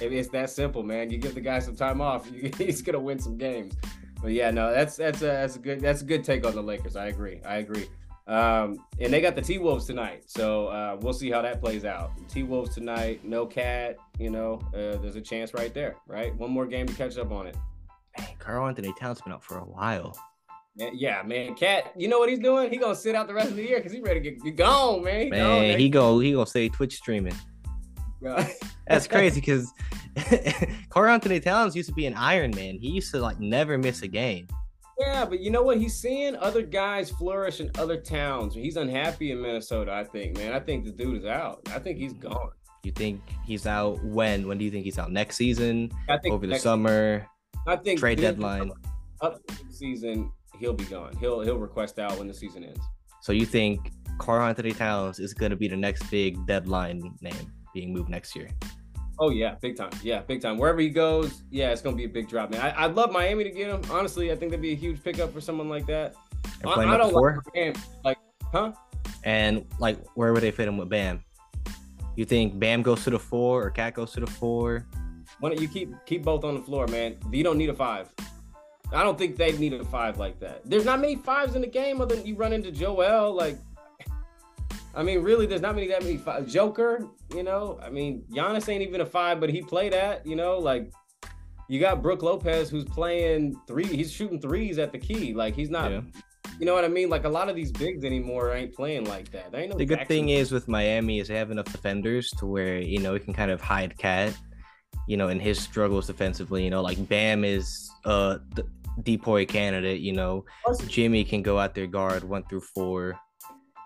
It- 0.00 0.12
It's 0.12 0.28
that 0.30 0.50
simple, 0.50 0.82
man. 0.82 1.10
You 1.10 1.18
give 1.18 1.34
the 1.34 1.40
guy 1.40 1.58
some 1.60 1.76
time 1.76 2.00
off, 2.00 2.28
he's 2.58 2.82
gonna 2.82 3.00
win 3.00 3.18
some 3.18 3.36
games. 3.38 3.74
But 4.20 4.32
yeah, 4.32 4.50
no, 4.50 4.72
that's 4.72 4.96
that's 4.96 5.22
a 5.22 5.26
that's 5.26 5.56
a 5.56 5.58
good 5.58 5.80
that's 5.80 6.02
a 6.02 6.04
good 6.04 6.24
take 6.24 6.44
on 6.46 6.54
the 6.54 6.62
Lakers. 6.62 6.96
I 6.96 7.06
agree. 7.06 7.40
I 7.44 7.56
agree. 7.56 7.86
Um, 8.26 8.84
and 8.98 9.12
they 9.12 9.20
got 9.20 9.36
the 9.36 9.42
T 9.42 9.58
Wolves 9.58 9.86
tonight, 9.86 10.24
so 10.26 10.66
uh, 10.66 10.96
we'll 11.00 11.12
see 11.12 11.30
how 11.30 11.42
that 11.42 11.60
plays 11.60 11.84
out. 11.84 12.10
T 12.28 12.42
Wolves 12.42 12.74
tonight, 12.74 13.24
no 13.24 13.46
KAT. 13.46 13.96
You 14.18 14.30
know, 14.30 14.60
uh, 14.74 14.96
there's 14.98 15.14
a 15.14 15.20
chance 15.20 15.54
right 15.54 15.72
there, 15.72 15.96
right? 16.08 16.34
One 16.34 16.50
more 16.50 16.66
game 16.66 16.86
to 16.86 16.94
catch 16.94 17.16
up 17.18 17.30
on 17.30 17.46
it. 17.46 17.56
Man, 18.18 18.28
Karl-Anthony 18.38 18.92
Towns 18.98 19.20
been 19.20 19.32
out 19.32 19.44
for 19.44 19.58
a 19.58 19.64
while. 19.64 20.18
Yeah, 20.76 21.22
man, 21.22 21.54
KAT. 21.54 21.92
You 21.96 22.08
know 22.08 22.18
what 22.18 22.28
he's 22.28 22.40
doing? 22.40 22.70
He 22.70 22.78
gonna 22.78 22.96
sit 22.96 23.14
out 23.14 23.28
the 23.28 23.34
rest 23.34 23.50
of 23.50 23.56
the 23.56 23.62
year 23.62 23.78
because 23.78 23.92
he's 23.92 24.02
ready 24.02 24.20
to 24.20 24.30
get, 24.30 24.42
get 24.42 24.56
gone, 24.56 25.04
man. 25.04 25.20
He 25.20 25.30
gone, 25.30 25.60
Man, 25.60 25.78
he 25.78 25.88
go 25.88 26.18
he 26.18 26.32
gonna 26.32 26.46
stay 26.46 26.68
Twitch 26.68 26.96
streaming. 26.96 27.34
That's 28.88 29.06
crazy 29.06 29.40
because 29.40 29.72
Karl-Anthony 30.90 31.38
Towns 31.38 31.76
used 31.76 31.88
to 31.90 31.94
be 31.94 32.06
an 32.06 32.14
Iron 32.14 32.50
Man. 32.56 32.78
He 32.78 32.88
used 32.88 33.12
to 33.12 33.20
like 33.20 33.38
never 33.38 33.78
miss 33.78 34.02
a 34.02 34.08
game. 34.08 34.48
Yeah, 34.98 35.26
but 35.26 35.40
you 35.40 35.50
know 35.50 35.62
what? 35.62 35.78
He's 35.78 35.94
seeing 35.94 36.36
other 36.36 36.62
guys 36.62 37.10
flourish 37.10 37.60
in 37.60 37.70
other 37.78 38.00
towns. 38.00 38.54
He's 38.54 38.76
unhappy 38.76 39.30
in 39.30 39.42
Minnesota, 39.42 39.92
I 39.92 40.04
think, 40.04 40.38
man. 40.38 40.52
I 40.54 40.60
think 40.60 40.84
the 40.84 40.90
dude 40.90 41.18
is 41.18 41.26
out. 41.26 41.60
I 41.72 41.78
think 41.78 41.98
he's 41.98 42.14
gone. 42.14 42.50
You 42.82 42.92
think 42.92 43.20
he's 43.44 43.66
out 43.66 44.02
when? 44.04 44.46
When 44.46 44.58
do 44.58 44.64
you 44.64 44.70
think 44.70 44.84
he's 44.84 44.98
out? 44.98 45.12
Next 45.12 45.36
season? 45.36 45.90
I 46.08 46.16
think 46.18 46.32
Over 46.34 46.46
the 46.46 46.58
summer? 46.58 47.26
I 47.66 47.76
think 47.76 47.98
Trade 47.98 48.20
deadline? 48.20 48.70
Up 49.20 49.44
to 49.46 49.54
season, 49.70 50.30
he'll 50.60 50.72
be 50.72 50.84
gone. 50.84 51.14
He'll 51.16 51.40
he'll 51.40 51.58
request 51.58 51.98
out 51.98 52.16
when 52.18 52.28
the 52.28 52.34
season 52.34 52.64
ends. 52.64 52.80
So 53.22 53.32
you 53.32 53.44
think 53.44 53.90
Karl-Anthony 54.18 54.72
Towns 54.72 55.18
is 55.18 55.34
gonna 55.34 55.56
be 55.56 55.68
the 55.68 55.76
next 55.76 56.08
big 56.10 56.46
deadline 56.46 57.12
name 57.20 57.52
being 57.74 57.92
moved 57.92 58.08
next 58.08 58.36
year? 58.36 58.48
Oh 59.18 59.30
yeah, 59.30 59.54
big 59.60 59.76
time. 59.76 59.90
Yeah, 60.02 60.20
big 60.20 60.42
time. 60.42 60.58
Wherever 60.58 60.80
he 60.80 60.90
goes, 60.90 61.42
yeah, 61.50 61.70
it's 61.70 61.80
gonna 61.80 61.96
be 61.96 62.04
a 62.04 62.08
big 62.08 62.28
drop, 62.28 62.50
man. 62.50 62.60
I, 62.60 62.84
I'd 62.84 62.94
love 62.94 63.10
Miami 63.10 63.44
to 63.44 63.50
get 63.50 63.70
him. 63.70 63.82
Honestly, 63.90 64.30
I 64.30 64.36
think 64.36 64.50
that'd 64.50 64.62
be 64.62 64.72
a 64.72 64.76
huge 64.76 65.02
pickup 65.02 65.32
for 65.32 65.40
someone 65.40 65.68
like 65.68 65.86
that. 65.86 66.14
I, 66.64 66.70
I 66.70 66.96
don't 66.96 67.12
like 67.12 67.36
Miami. 67.54 67.74
Like, 68.04 68.18
huh? 68.52 68.72
And 69.24 69.64
like, 69.78 69.98
where 70.14 70.32
would 70.32 70.42
they 70.42 70.50
fit 70.50 70.68
him 70.68 70.76
with 70.76 70.88
Bam? 70.88 71.24
You 72.16 72.24
think 72.24 72.58
Bam 72.58 72.82
goes 72.82 73.04
to 73.04 73.10
the 73.10 73.18
four 73.18 73.62
or 73.62 73.70
KAT 73.70 73.94
goes 73.94 74.12
to 74.12 74.20
the 74.20 74.26
four? 74.26 74.86
Why 75.40 75.50
don't 75.50 75.60
you 75.60 75.68
keep 75.68 75.92
keep 76.06 76.22
both 76.22 76.44
on 76.44 76.54
the 76.54 76.62
floor, 76.62 76.86
man? 76.86 77.16
You 77.30 77.44
don't 77.44 77.58
need 77.58 77.68
a 77.68 77.74
five. 77.74 78.10
I 78.92 79.02
don't 79.02 79.18
think 79.18 79.36
they 79.36 79.52
need 79.52 79.72
a 79.74 79.84
five 79.84 80.18
like 80.18 80.38
that. 80.40 80.62
There's 80.64 80.84
not 80.84 81.00
many 81.00 81.16
fives 81.16 81.56
in 81.56 81.60
the 81.60 81.66
game 81.66 82.00
other 82.00 82.14
than 82.14 82.24
you 82.24 82.36
run 82.36 82.52
into 82.52 82.70
Joel. 82.70 83.34
Like, 83.34 83.58
I 84.96 85.02
mean, 85.02 85.22
really, 85.22 85.44
there's 85.44 85.60
not 85.60 85.74
many 85.74 85.88
that 85.88 86.02
many 86.02 86.16
five. 86.16 86.46
Joker, 86.46 87.06
you 87.34 87.42
know. 87.42 87.78
I 87.82 87.90
mean, 87.90 88.24
Giannis 88.30 88.66
ain't 88.68 88.82
even 88.82 89.02
a 89.02 89.06
five, 89.06 89.38
but 89.40 89.50
he 89.50 89.60
played 89.60 89.92
at, 89.92 90.26
you 90.26 90.36
know, 90.36 90.58
like 90.58 90.90
you 91.68 91.78
got 91.78 92.02
Brook 92.02 92.22
Lopez 92.22 92.70
who's 92.70 92.84
playing 92.84 93.60
three. 93.66 93.84
He's 93.84 94.10
shooting 94.10 94.40
threes 94.40 94.78
at 94.78 94.92
the 94.92 94.98
key. 94.98 95.34
Like 95.34 95.54
he's 95.54 95.70
not. 95.70 95.90
Yeah. 95.90 96.00
You 96.58 96.64
know 96.64 96.72
what 96.72 96.86
I 96.86 96.88
mean? 96.88 97.10
Like 97.10 97.24
a 97.24 97.28
lot 97.28 97.50
of 97.50 97.56
these 97.56 97.70
bigs 97.70 98.04
anymore 98.04 98.54
ain't 98.54 98.74
playing 98.74 99.04
like 99.04 99.30
that. 99.32 99.52
There 99.52 99.60
ain't 99.60 99.72
no 99.72 99.76
the 99.76 99.84
good 99.84 100.08
thing 100.08 100.30
is 100.30 100.50
with 100.50 100.68
Miami 100.68 101.20
is 101.20 101.28
they 101.28 101.36
have 101.36 101.50
enough 101.50 101.66
defenders 101.66 102.30
to 102.38 102.46
where 102.46 102.78
you 102.78 102.98
know 102.98 103.14
it 103.14 103.24
can 103.24 103.34
kind 103.34 103.50
of 103.50 103.60
hide 103.60 103.98
KAT, 103.98 104.34
you 105.06 105.18
know, 105.18 105.28
in 105.28 105.38
his 105.38 105.60
struggles 105.60 106.06
defensively. 106.06 106.64
You 106.64 106.70
know, 106.70 106.80
like 106.80 107.06
Bam 107.08 107.44
is 107.44 107.90
uh 108.06 108.38
the 108.54 108.66
DPOY 109.02 109.46
candidate. 109.46 110.00
You 110.00 110.14
know, 110.14 110.46
Jimmy 110.86 111.24
can 111.24 111.42
go 111.42 111.58
out 111.58 111.74
there 111.74 111.86
guard 111.86 112.24
one 112.24 112.44
through 112.44 112.62
four. 112.62 113.20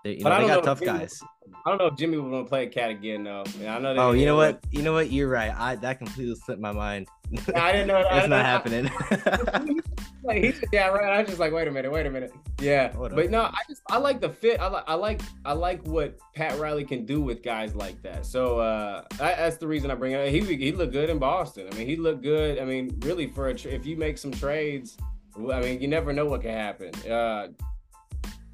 They, 0.04 0.16
you 0.16 0.24
know, 0.24 0.30
I 0.30 0.40
they 0.42 0.46
got 0.48 0.54
know 0.56 0.62
tough 0.62 0.78
Jimmy- 0.80 0.98
guys. 0.98 1.20
I 1.66 1.68
don't 1.70 1.78
know 1.78 1.86
if 1.86 1.96
Jimmy 1.96 2.16
would 2.16 2.30
want 2.30 2.46
to 2.46 2.48
play 2.48 2.64
a 2.64 2.68
cat 2.68 2.90
again 2.90 3.24
though. 3.24 3.42
I 3.66 3.78
know. 3.80 3.92
That 3.94 3.98
Oh, 3.98 4.12
you 4.12 4.24
know 4.24 4.36
what? 4.36 4.64
You 4.70 4.82
know 4.82 4.92
what? 4.94 5.10
You're 5.10 5.28
right. 5.28 5.52
I 5.54 5.76
that 5.76 5.98
completely 5.98 6.34
slipped 6.36 6.60
my 6.60 6.72
mind. 6.72 7.06
I 7.54 7.72
didn't 7.72 7.88
know. 7.88 7.96
I 7.98 8.02
That's 8.02 8.14
didn't 8.14 8.30
not 8.30 8.30
know- 8.30 8.42
happening. 8.44 9.80
like 10.22 10.44
he, 10.44 10.54
yeah, 10.72 10.88
right. 10.88 11.12
I 11.12 11.18
was 11.20 11.28
just 11.28 11.40
like, 11.40 11.52
wait 11.52 11.66
a 11.68 11.70
minute, 11.70 11.90
wait 11.90 12.06
a 12.06 12.10
minute. 12.10 12.32
Yeah, 12.60 12.92
Hold 12.92 13.14
but 13.14 13.24
up. 13.26 13.30
no, 13.30 13.42
I 13.42 13.58
just 13.68 13.82
I 13.90 13.98
like 13.98 14.20
the 14.20 14.30
fit. 14.30 14.60
I 14.60 14.68
like 14.68 14.84
I 14.86 14.94
like 14.94 15.20
I 15.44 15.52
like 15.52 15.86
what 15.86 16.18
Pat 16.34 16.58
Riley 16.58 16.84
can 16.84 17.04
do 17.04 17.20
with 17.20 17.42
guys 17.42 17.74
like 17.74 18.00
that. 18.02 18.24
So 18.24 18.60
uh, 18.60 19.02
I, 19.14 19.34
that's 19.34 19.56
the 19.56 19.66
reason 19.66 19.90
I 19.90 19.94
bring 19.96 20.12
it. 20.12 20.16
up. 20.16 20.28
He 20.28 20.40
he 20.56 20.72
looked 20.72 20.92
good 20.92 21.10
in 21.10 21.18
Boston. 21.18 21.66
I 21.70 21.76
mean, 21.76 21.86
he 21.86 21.96
looked 21.96 22.22
good. 22.22 22.58
I 22.58 22.64
mean, 22.64 22.96
really 23.00 23.26
for 23.26 23.48
a 23.48 23.54
tra- 23.54 23.72
if 23.72 23.84
you 23.84 23.96
make 23.96 24.18
some 24.18 24.30
trades, 24.30 24.96
I 25.36 25.60
mean, 25.60 25.80
you 25.80 25.88
never 25.88 26.12
know 26.12 26.26
what 26.26 26.42
can 26.42 26.52
happen. 26.52 26.94
Uh, 27.10 27.48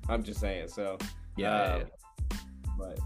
I'm 0.09 0.23
just 0.23 0.41
saying. 0.41 0.69
So 0.69 0.99
yeah, 1.37 1.51
uh, 1.51 1.79
yeah, 1.79 2.39
but 2.79 2.99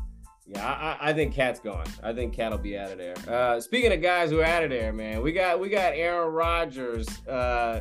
yeah, 0.46 0.66
I, 1.00 1.10
I- 1.10 1.12
think 1.12 1.34
KAT's 1.34 1.60
gone. 1.60 1.86
I 2.02 2.12
think 2.12 2.34
KAT'll 2.34 2.58
be 2.58 2.76
out 2.78 2.90
of 2.92 2.98
there. 2.98 3.14
Uh, 3.28 3.60
speaking 3.60 3.92
of 3.92 4.02
guys 4.02 4.30
who 4.30 4.40
are 4.40 4.44
out 4.44 4.64
of 4.64 4.70
there, 4.70 4.92
man, 4.92 5.22
we 5.22 5.32
got 5.32 5.60
we 5.60 5.68
got 5.68 5.94
Aaron 5.94 6.32
Rodgers. 6.32 7.06
Uh, 7.26 7.80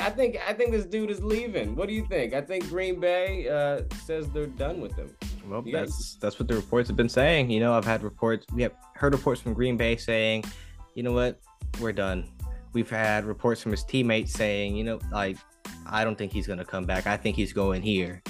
I 0.00 0.10
think 0.10 0.38
I 0.48 0.52
think 0.54 0.72
this 0.72 0.86
dude 0.86 1.10
is 1.10 1.22
leaving. 1.22 1.76
What 1.76 1.88
do 1.88 1.94
you 1.94 2.06
think? 2.06 2.32
I 2.34 2.40
think 2.40 2.68
Green 2.68 2.98
Bay 2.98 3.48
uh, 3.48 3.82
says 4.04 4.28
they're 4.30 4.46
done 4.46 4.80
with 4.80 4.94
him. 4.96 5.14
Well, 5.48 5.62
You 5.66 5.72
that's 5.72 6.16
that's 6.20 6.38
what 6.38 6.48
the 6.48 6.54
reports 6.54 6.88
have 6.88 6.96
been 6.96 7.08
saying. 7.08 7.50
You 7.50 7.60
know, 7.60 7.74
I've 7.74 7.84
had 7.84 8.02
reports. 8.02 8.46
We 8.54 8.62
have 8.62 8.72
heard 8.94 9.12
reports 9.14 9.40
from 9.40 9.52
Green 9.54 9.76
Bay 9.76 9.96
saying, 9.96 10.44
you 10.94 11.02
know 11.02 11.12
what, 11.12 11.40
we're 11.80 11.92
done. 11.92 12.30
We've 12.72 12.88
had 12.88 13.24
reports 13.24 13.60
from 13.60 13.72
his 13.72 13.84
teammates 13.84 14.32
saying, 14.32 14.76
you 14.76 14.84
know, 14.84 14.98
like 15.10 15.36
I 15.86 16.04
don't 16.04 16.16
think 16.16 16.32
he's 16.32 16.46
gonna 16.46 16.64
come 16.64 16.84
back. 16.84 17.06
I 17.06 17.16
think 17.18 17.36
he's 17.36 17.52
going 17.52 17.82
here. 17.82 18.22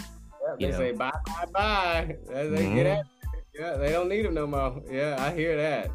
They 0.59 0.67
You 0.67 0.73
know. 0.73 0.79
say 0.79 0.93
bye 0.93 1.11
bye 1.27 1.47
bye. 1.53 2.17
They 2.29 2.35
Mhm. 2.67 2.75
get 2.75 2.87
at 2.87 3.07
yeah, 3.55 3.77
they 3.77 3.91
don't 3.93 4.09
need 4.09 4.25
him 4.25 4.35
no 4.35 4.47
more. 4.47 4.83
Yeah, 4.91 5.17
I 5.19 5.35
hear 5.35 5.57
that. 5.57 5.91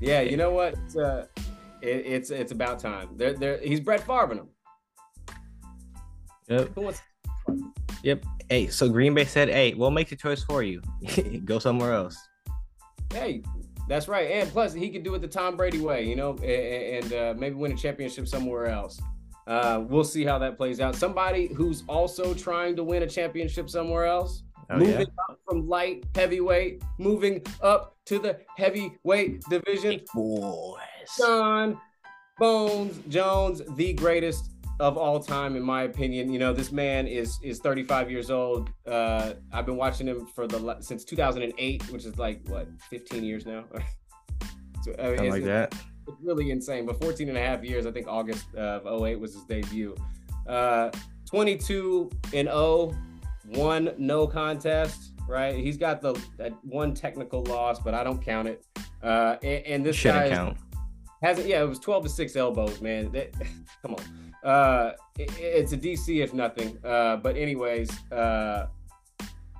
Yeah, 0.00 0.20
you 0.20 0.36
know 0.36 0.50
what? 0.52 0.74
It's, 0.84 0.96
uh, 0.96 1.26
it, 1.82 2.06
it's 2.06 2.30
it's 2.30 2.52
about 2.52 2.78
time. 2.78 3.08
They're, 3.16 3.34
they're, 3.34 3.58
he's 3.58 3.80
Brett 3.80 4.00
Favre 4.06 4.34
him. 4.34 4.48
Yep. 6.48 6.70
Who 6.74 6.80
wants 6.82 7.00
Yep. 8.02 8.24
Hey, 8.48 8.66
so 8.68 8.88
Green 8.88 9.14
Bay 9.14 9.24
said, 9.24 9.48
hey, 9.48 9.74
we'll 9.74 9.90
make 9.90 10.08
the 10.08 10.16
choice 10.16 10.42
for 10.42 10.62
you. 10.62 10.80
Go 11.44 11.58
somewhere 11.58 11.92
else. 11.92 12.16
Hey, 13.12 13.42
that's 13.88 14.08
right. 14.08 14.30
And 14.30 14.48
plus, 14.50 14.72
he 14.72 14.90
could 14.90 15.02
do 15.04 15.14
it 15.14 15.20
the 15.20 15.28
Tom 15.28 15.56
Brady 15.56 15.80
way, 15.80 16.04
you 16.06 16.16
know, 16.16 16.30
and, 16.42 17.04
and 17.04 17.12
uh, 17.12 17.34
maybe 17.38 17.54
win 17.56 17.72
a 17.72 17.76
championship 17.76 18.26
somewhere 18.26 18.66
else. 18.66 19.00
Uh, 19.46 19.82
we'll 19.88 20.04
see 20.04 20.24
how 20.24 20.38
that 20.38 20.56
plays 20.56 20.80
out. 20.80 20.94
Somebody 20.94 21.48
who's 21.48 21.82
also 21.88 22.34
trying 22.34 22.76
to 22.76 22.84
win 22.84 23.02
a 23.02 23.06
championship 23.06 23.68
somewhere 23.68 24.06
else, 24.06 24.44
Oh, 24.70 24.78
moving 24.78 25.00
yeah. 25.00 25.24
up 25.28 25.40
from 25.48 25.68
light 25.68 26.04
heavyweight, 26.14 26.82
moving 26.98 27.42
up 27.60 27.96
to 28.06 28.18
the 28.20 28.38
heavyweight 28.56 29.42
division. 29.50 30.00
Boys. 30.14 30.78
John 31.18 31.80
Bones 32.38 33.00
Jones, 33.08 33.62
the 33.74 33.92
greatest 33.94 34.52
of 34.78 34.96
all 34.96 35.18
time, 35.20 35.56
in 35.56 35.62
my 35.62 35.82
opinion. 35.82 36.32
You 36.32 36.38
know, 36.38 36.52
this 36.52 36.70
man 36.70 37.08
is 37.08 37.38
is 37.42 37.58
35 37.58 38.10
years 38.10 38.30
old. 38.30 38.70
Uh, 38.86 39.34
I've 39.52 39.66
been 39.66 39.76
watching 39.76 40.06
him 40.06 40.26
for 40.26 40.46
the 40.46 40.76
since 40.80 41.04
2008, 41.04 41.90
which 41.90 42.04
is 42.04 42.16
like 42.16 42.40
what 42.48 42.68
15 42.90 43.24
years 43.24 43.46
now. 43.46 43.64
so, 44.82 44.94
I 44.98 45.16
mean, 45.16 45.30
like 45.30 45.44
that. 45.44 45.74
Really 46.22 46.50
insane. 46.50 46.86
But 46.86 47.00
14 47.02 47.28
and 47.28 47.36
a 47.38 47.40
half 47.40 47.62
years, 47.64 47.86
I 47.86 47.90
think 47.92 48.06
August 48.08 48.52
of 48.54 49.02
08 49.04 49.18
was 49.18 49.34
his 49.34 49.44
debut. 49.44 49.94
Uh, 50.46 50.90
22 51.28 52.10
and 52.34 52.48
0, 52.48 52.94
one 53.54 53.92
no 53.98 54.26
contest. 54.26 55.12
Right, 55.28 55.54
he's 55.54 55.76
got 55.76 56.00
the 56.02 56.20
that 56.38 56.52
one 56.64 56.92
technical 56.92 57.44
loss, 57.44 57.78
but 57.78 57.94
I 57.94 58.02
don't 58.02 58.20
count 58.20 58.48
it. 58.48 58.66
Uh, 59.02 59.36
and, 59.42 59.64
and 59.66 59.86
this 59.86 59.96
guy 59.96 60.00
Shouldn't 60.12 60.24
is- 60.26 60.30
count. 60.38 60.58
hasn't 61.22 61.46
yeah 61.46 61.62
it 61.62 61.68
was 61.68 61.78
12 61.78 62.02
to 62.04 62.08
6 62.08 62.36
elbows 62.36 62.80
man 62.80 63.12
that, 63.12 63.32
come 63.82 63.94
on 63.94 64.48
uh 64.48 64.92
it- 65.18 65.30
it's 65.38 65.72
a 65.72 65.76
dc 65.78 66.08
if 66.22 66.34
nothing 66.34 66.78
uh 66.84 67.16
but 67.16 67.36
anyways 67.36 67.88
uh 68.12 68.66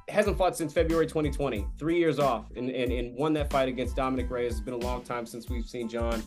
hasn't 0.08 0.36
fought 0.36 0.56
since 0.56 0.72
february 0.72 1.06
2020 1.06 1.66
three 1.78 1.98
years 1.98 2.18
off 2.18 2.50
and, 2.56 2.68
and 2.70 2.92
and 2.92 3.14
won 3.16 3.32
that 3.32 3.50
fight 3.50 3.68
against 3.68 3.94
dominic 3.96 4.28
reyes 4.30 4.52
it's 4.52 4.60
been 4.60 4.74
a 4.74 4.76
long 4.78 5.02
time 5.02 5.24
since 5.24 5.48
we've 5.48 5.66
seen 5.66 5.88
john 5.88 6.22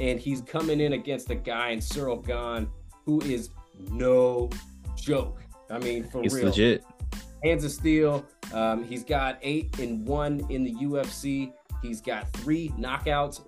and 0.00 0.18
he's 0.20 0.40
coming 0.42 0.80
in 0.80 0.92
against 0.94 1.30
a 1.30 1.34
guy 1.34 1.70
in 1.70 1.78
Ciryl 1.80 2.24
Gane 2.24 2.68
who 3.04 3.20
is 3.22 3.50
no 3.90 4.50
joke 4.96 5.40
i 5.70 5.78
mean 5.78 6.04
for 6.04 6.20
He's 6.22 6.34
real 6.34 6.46
legit. 6.46 6.84
hands 7.44 7.64
of 7.64 7.70
steel. 7.70 8.24
Um, 8.52 8.82
he's 8.84 9.04
got 9.04 9.38
eight 9.42 9.78
and 9.78 10.06
one 10.06 10.44
in 10.50 10.64
the 10.64 10.72
UFC. 10.74 11.52
He's 11.82 12.00
got 12.00 12.32
three 12.32 12.70
knockouts 12.70 13.42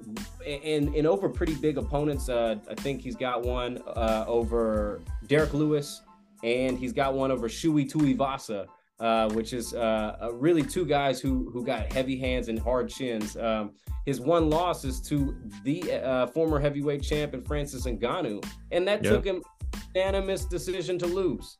and, 0.46 0.94
and 0.94 1.06
over 1.06 1.28
pretty 1.28 1.54
big 1.54 1.78
opponents. 1.78 2.28
Uh, 2.28 2.56
I 2.70 2.74
think 2.74 3.00
he's 3.02 3.16
got 3.16 3.42
one 3.42 3.78
uh, 3.88 4.24
over 4.28 5.00
Derrick 5.26 5.54
Lewis, 5.54 6.02
and 6.44 6.78
he's 6.78 6.92
got 6.92 7.14
one 7.14 7.30
over 7.32 7.48
Tai 7.48 7.54
Tuivasa, 7.88 8.66
uh, 9.00 9.28
which 9.30 9.52
is 9.52 9.74
uh, 9.74 10.16
uh, 10.22 10.32
really 10.32 10.62
two 10.62 10.84
guys 10.84 11.20
who 11.20 11.50
who 11.52 11.64
got 11.64 11.92
heavy 11.92 12.18
hands 12.18 12.48
and 12.48 12.58
hard 12.58 12.88
chins. 12.88 13.36
Um, 13.36 13.72
his 14.06 14.20
one 14.20 14.48
loss 14.50 14.84
is 14.84 15.00
to 15.02 15.36
the 15.64 15.92
uh, 15.92 16.26
former 16.28 16.58
heavyweight 16.58 17.02
champion 17.02 17.42
Francis 17.42 17.86
Ngannou, 17.86 18.44
and 18.72 18.86
that 18.88 19.04
Yeah. 19.04 19.10
took 19.12 19.24
him 19.24 19.42
unanimous 19.94 20.44
decision 20.44 20.98
to 20.98 21.06
lose 21.06 21.58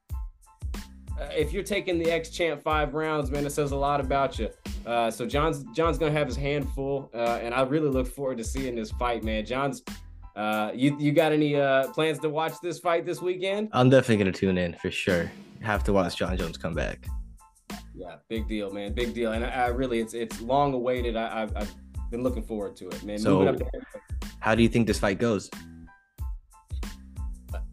uh, 1.20 1.29
if 1.37 1.53
you're 1.53 1.62
taking 1.62 1.98
the 1.98 2.11
ex 2.11 2.31
champ 2.31 2.62
five 2.62 2.94
rounds, 2.94 3.31
man, 3.31 3.44
it 3.44 3.50
says 3.50 3.72
a 3.72 3.76
lot 3.76 4.00
about 4.00 4.38
you. 4.38 4.48
Uh, 4.87 5.11
so 5.11 5.26
John's 5.26 5.64
John's 5.74 5.98
gonna 5.98 6.12
have 6.12 6.26
his 6.26 6.37
hand 6.37 6.68
full, 6.70 7.11
uh, 7.14 7.38
and 7.42 7.55
I 7.55 7.62
really 7.62 7.88
look 7.90 8.07
forward 8.07 8.38
to 8.38 8.44
seeing 8.44 8.74
this 8.74 8.90
fight, 8.92 9.22
man. 9.22 9.44
John's, 9.44 9.83
uh, 10.37 10.70
you 10.74 10.96
you 10.98 11.12
got 11.12 11.33
any 11.33 11.57
uh, 11.57 11.88
plans 11.92 12.18
to 12.20 12.31
watch 12.31 12.55
this 12.62 12.79
fight 12.79 13.05
this 13.05 13.20
weekend? 13.20 13.68
I'm 13.72 13.90
definitely 13.90 14.16
gonna 14.24 14.33
tune 14.33 14.57
in 14.57 14.74
for 14.74 14.90
sure. 14.90 15.31
Have 15.61 15.85
to 15.85 15.92
watch 15.92 16.16
John 16.16 16.37
Jones 16.38 16.57
come 16.57 16.74
back. 16.74 17.07
Yeah, 18.01 18.17
big 18.29 18.49
deal, 18.49 18.71
man, 18.71 18.95
big 18.95 19.13
deal, 19.13 19.33
and 19.33 19.45
I, 19.45 19.51
I 19.51 19.67
really 19.67 20.01
it's 20.01 20.15
it's 20.15 20.41
long 20.41 20.73
awaited. 20.73 21.17
I, 21.17 21.43
I've, 21.43 21.55
I've 21.55 21.75
been 22.11 22.23
looking 22.23 22.43
forward 22.43 22.75
to 22.77 22.89
it, 22.89 23.03
man. 23.05 23.19
So- 23.19 23.47
up 23.47 23.57
How 24.39 24.55
do 24.55 24.63
you 24.63 24.71
think 24.71 24.87
this 24.87 24.99
fight 24.99 25.19
goes? 25.19 25.51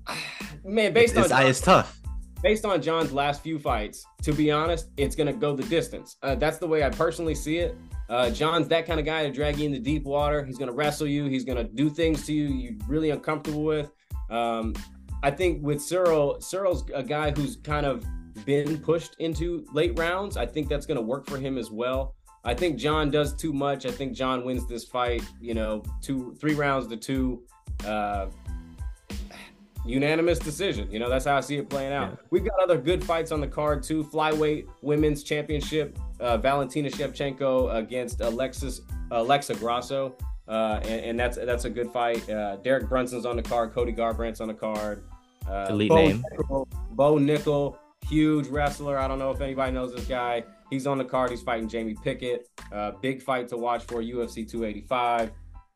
man, 0.65 0.91
based 0.91 1.15
it's, 1.15 1.31
on 1.31 1.41
it's, 1.43 1.59
it's 1.59 1.61
tough. 1.61 1.97
based 2.43 2.65
on 2.65 2.81
John's 2.81 3.13
last 3.13 3.41
few 3.41 3.57
fights, 3.57 4.05
to 4.23 4.33
be 4.33 4.51
honest, 4.51 4.89
it's 4.97 5.15
gonna 5.15 5.31
go 5.31 5.55
the 5.55 5.63
distance. 5.63 6.17
Uh, 6.21 6.35
that's 6.35 6.57
the 6.57 6.67
way 6.67 6.83
I 6.83 6.89
personally 6.89 7.35
see 7.35 7.59
it. 7.59 7.77
Uh, 8.09 8.29
John's 8.29 8.67
that 8.67 8.85
kind 8.85 8.99
of 8.99 9.05
guy 9.05 9.23
to 9.23 9.31
drag 9.31 9.57
you 9.57 9.65
into 9.67 9.79
deep 9.79 10.03
water. 10.03 10.43
He's 10.43 10.57
gonna 10.57 10.73
wrestle 10.73 11.07
you. 11.07 11.27
He's 11.27 11.45
gonna 11.45 11.63
do 11.63 11.89
things 11.89 12.25
to 12.25 12.33
you 12.33 12.47
you're 12.47 12.73
really 12.85 13.11
uncomfortable 13.11 13.63
with. 13.63 13.91
Um, 14.29 14.73
I 15.23 15.31
think 15.31 15.63
with 15.63 15.77
Ciryl, 15.77 16.43
Ciryl's 16.43 16.83
a 16.93 17.01
guy 17.01 17.31
who's 17.31 17.55
kind 17.55 17.85
of 17.85 18.03
been 18.45 18.77
pushed 18.77 19.15
into 19.19 19.65
late 19.73 19.97
rounds. 19.97 20.37
I 20.37 20.45
think 20.45 20.69
that's 20.69 20.85
gonna 20.85 21.01
work 21.01 21.27
for 21.27 21.37
him 21.37 21.57
as 21.57 21.71
well. 21.71 22.15
I 22.43 22.53
think 22.53 22.77
John 22.77 23.11
does 23.11 23.33
too 23.33 23.51
much. 23.51 23.85
I 23.85 23.91
think 23.91 24.13
John 24.13 24.45
wins 24.45 24.67
this 24.67 24.85
fight. 24.85 25.23
You 25.41 25.53
know, 25.53 25.83
two, 26.01 26.35
three 26.39 26.55
rounds 26.55 26.87
to 26.87 26.97
two. 26.97 27.43
Uh, 27.85 28.27
unanimous 29.85 30.39
decision. 30.39 30.89
You 30.91 30.99
know, 30.99 31.09
that's 31.09 31.25
how 31.25 31.37
I 31.37 31.39
see 31.41 31.57
it 31.57 31.69
playing 31.69 31.93
out. 31.93 32.11
Yeah. 32.11 32.17
We've 32.29 32.43
got 32.43 32.59
other 32.61 32.77
good 32.77 33.03
fights 33.03 33.31
on 33.31 33.41
the 33.41 33.47
card 33.47 33.83
too. 33.83 34.03
Flyweight 34.03 34.67
women's 34.81 35.23
championship. 35.23 35.97
Uh, 36.19 36.37
Valentina 36.37 36.89
Shevchenko 36.89 37.75
against 37.75 38.21
Alexis 38.21 38.81
Alexa 39.11 39.55
Grasso, 39.55 40.15
uh, 40.47 40.79
and, 40.83 41.05
and 41.05 41.19
that's 41.19 41.37
that's 41.37 41.65
a 41.65 41.69
good 41.69 41.91
fight. 41.91 42.27
Uh, 42.29 42.57
Derek 42.57 42.89
Brunson's 42.89 43.25
on 43.25 43.35
the 43.35 43.43
card. 43.43 43.71
Cody 43.73 43.93
Garbrandt's 43.93 44.41
on 44.41 44.47
the 44.47 44.53
card. 44.53 45.03
Uh, 45.47 45.67
Elite 45.69 45.89
Bo 45.89 45.95
name. 45.95 46.23
Nickal, 46.33 46.67
Bo 46.91 47.15
Nickal, 47.15 47.77
huge 48.09 48.47
wrestler. 48.47 48.97
I 48.97 49.07
don't 49.07 49.19
know 49.19 49.31
if 49.31 49.41
anybody 49.41 49.71
knows 49.71 49.93
this 49.93 50.05
guy. 50.05 50.43
He's 50.69 50.87
on 50.87 50.97
the 50.97 51.05
card. 51.05 51.31
He's 51.31 51.41
fighting 51.41 51.67
Jamie 51.69 51.95
Pickett. 52.03 52.47
Uh, 52.71 52.91
big 53.01 53.21
fight 53.21 53.47
to 53.49 53.57
watch 53.57 53.83
for 53.85 54.01
UFC 54.01 54.49
285. 54.49 55.31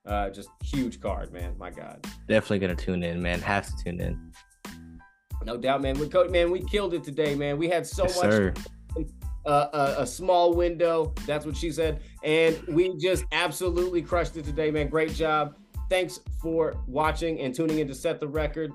Uh, 0.05 0.29
just 0.29 0.49
huge 0.63 0.99
card, 0.99 1.31
man. 1.31 1.55
My 1.57 1.69
God. 1.69 2.05
Definitely 2.27 2.59
gonna 2.59 2.75
tune 2.75 3.03
in, 3.03 3.21
man. 3.21 3.39
Have 3.39 3.67
to 3.67 3.83
tune 3.83 4.01
in. 4.01 4.31
No 5.45 5.57
doubt, 5.57 5.81
man. 5.81 5.97
We 5.97 6.07
man, 6.29 6.51
we 6.51 6.63
killed 6.65 6.93
it 6.93 7.03
today, 7.03 7.35
man. 7.35 7.57
We 7.57 7.67
had 7.67 7.85
so 7.85 8.03
Yes, 8.03 8.21
much 8.21 8.31
sir. 8.31 8.53
uh, 9.45 9.67
a, 9.73 10.01
a 10.01 10.07
small 10.07 10.53
window. 10.53 11.13
That's 11.25 11.45
what 11.45 11.55
she 11.55 11.71
said, 11.71 12.01
and 12.23 12.59
we 12.67 12.95
just 12.97 13.25
absolutely 13.31 14.01
crushed 14.01 14.37
it 14.37 14.45
today, 14.45 14.71
man. 14.71 14.87
Great 14.89 15.13
job. 15.13 15.55
Thanks 15.89 16.19
for 16.41 16.75
watching 16.87 17.39
and 17.41 17.53
tuning 17.53 17.79
in 17.79 17.87
to 17.87 17.95
set 17.95 18.19
the 18.19 18.27
record. 18.27 18.71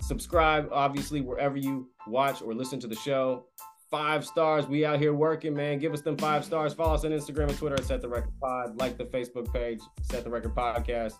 Subscribe, 0.00 0.68
obviously, 0.72 1.20
wherever 1.20 1.56
you 1.56 1.88
watch 2.08 2.42
or 2.42 2.54
listen 2.54 2.80
to 2.80 2.86
the 2.86 2.96
show. 2.96 3.46
Five 3.90 4.24
stars. 4.26 4.66
We 4.66 4.84
out 4.84 4.98
here 4.98 5.14
working, 5.14 5.54
man. 5.54 5.78
Give 5.78 5.94
us 5.94 6.02
them 6.02 6.16
five 6.18 6.44
stars. 6.44 6.74
Follow 6.74 6.94
us 6.94 7.04
on 7.04 7.10
Instagram 7.10 7.48
and 7.48 7.56
Twitter 7.56 7.76
at 7.76 7.84
Set 7.84 8.02
the 8.02 8.08
Record 8.08 8.32
Pod. 8.40 8.78
Like 8.78 8.98
the 8.98 9.04
Facebook 9.04 9.52
page, 9.52 9.80
Set 10.02 10.24
the 10.24 10.30
Record 10.30 10.54
Podcast. 10.54 11.14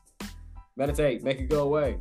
Meditate, 0.76 1.24
make 1.24 1.40
it 1.40 1.48
go 1.48 1.62
away. 1.62 1.98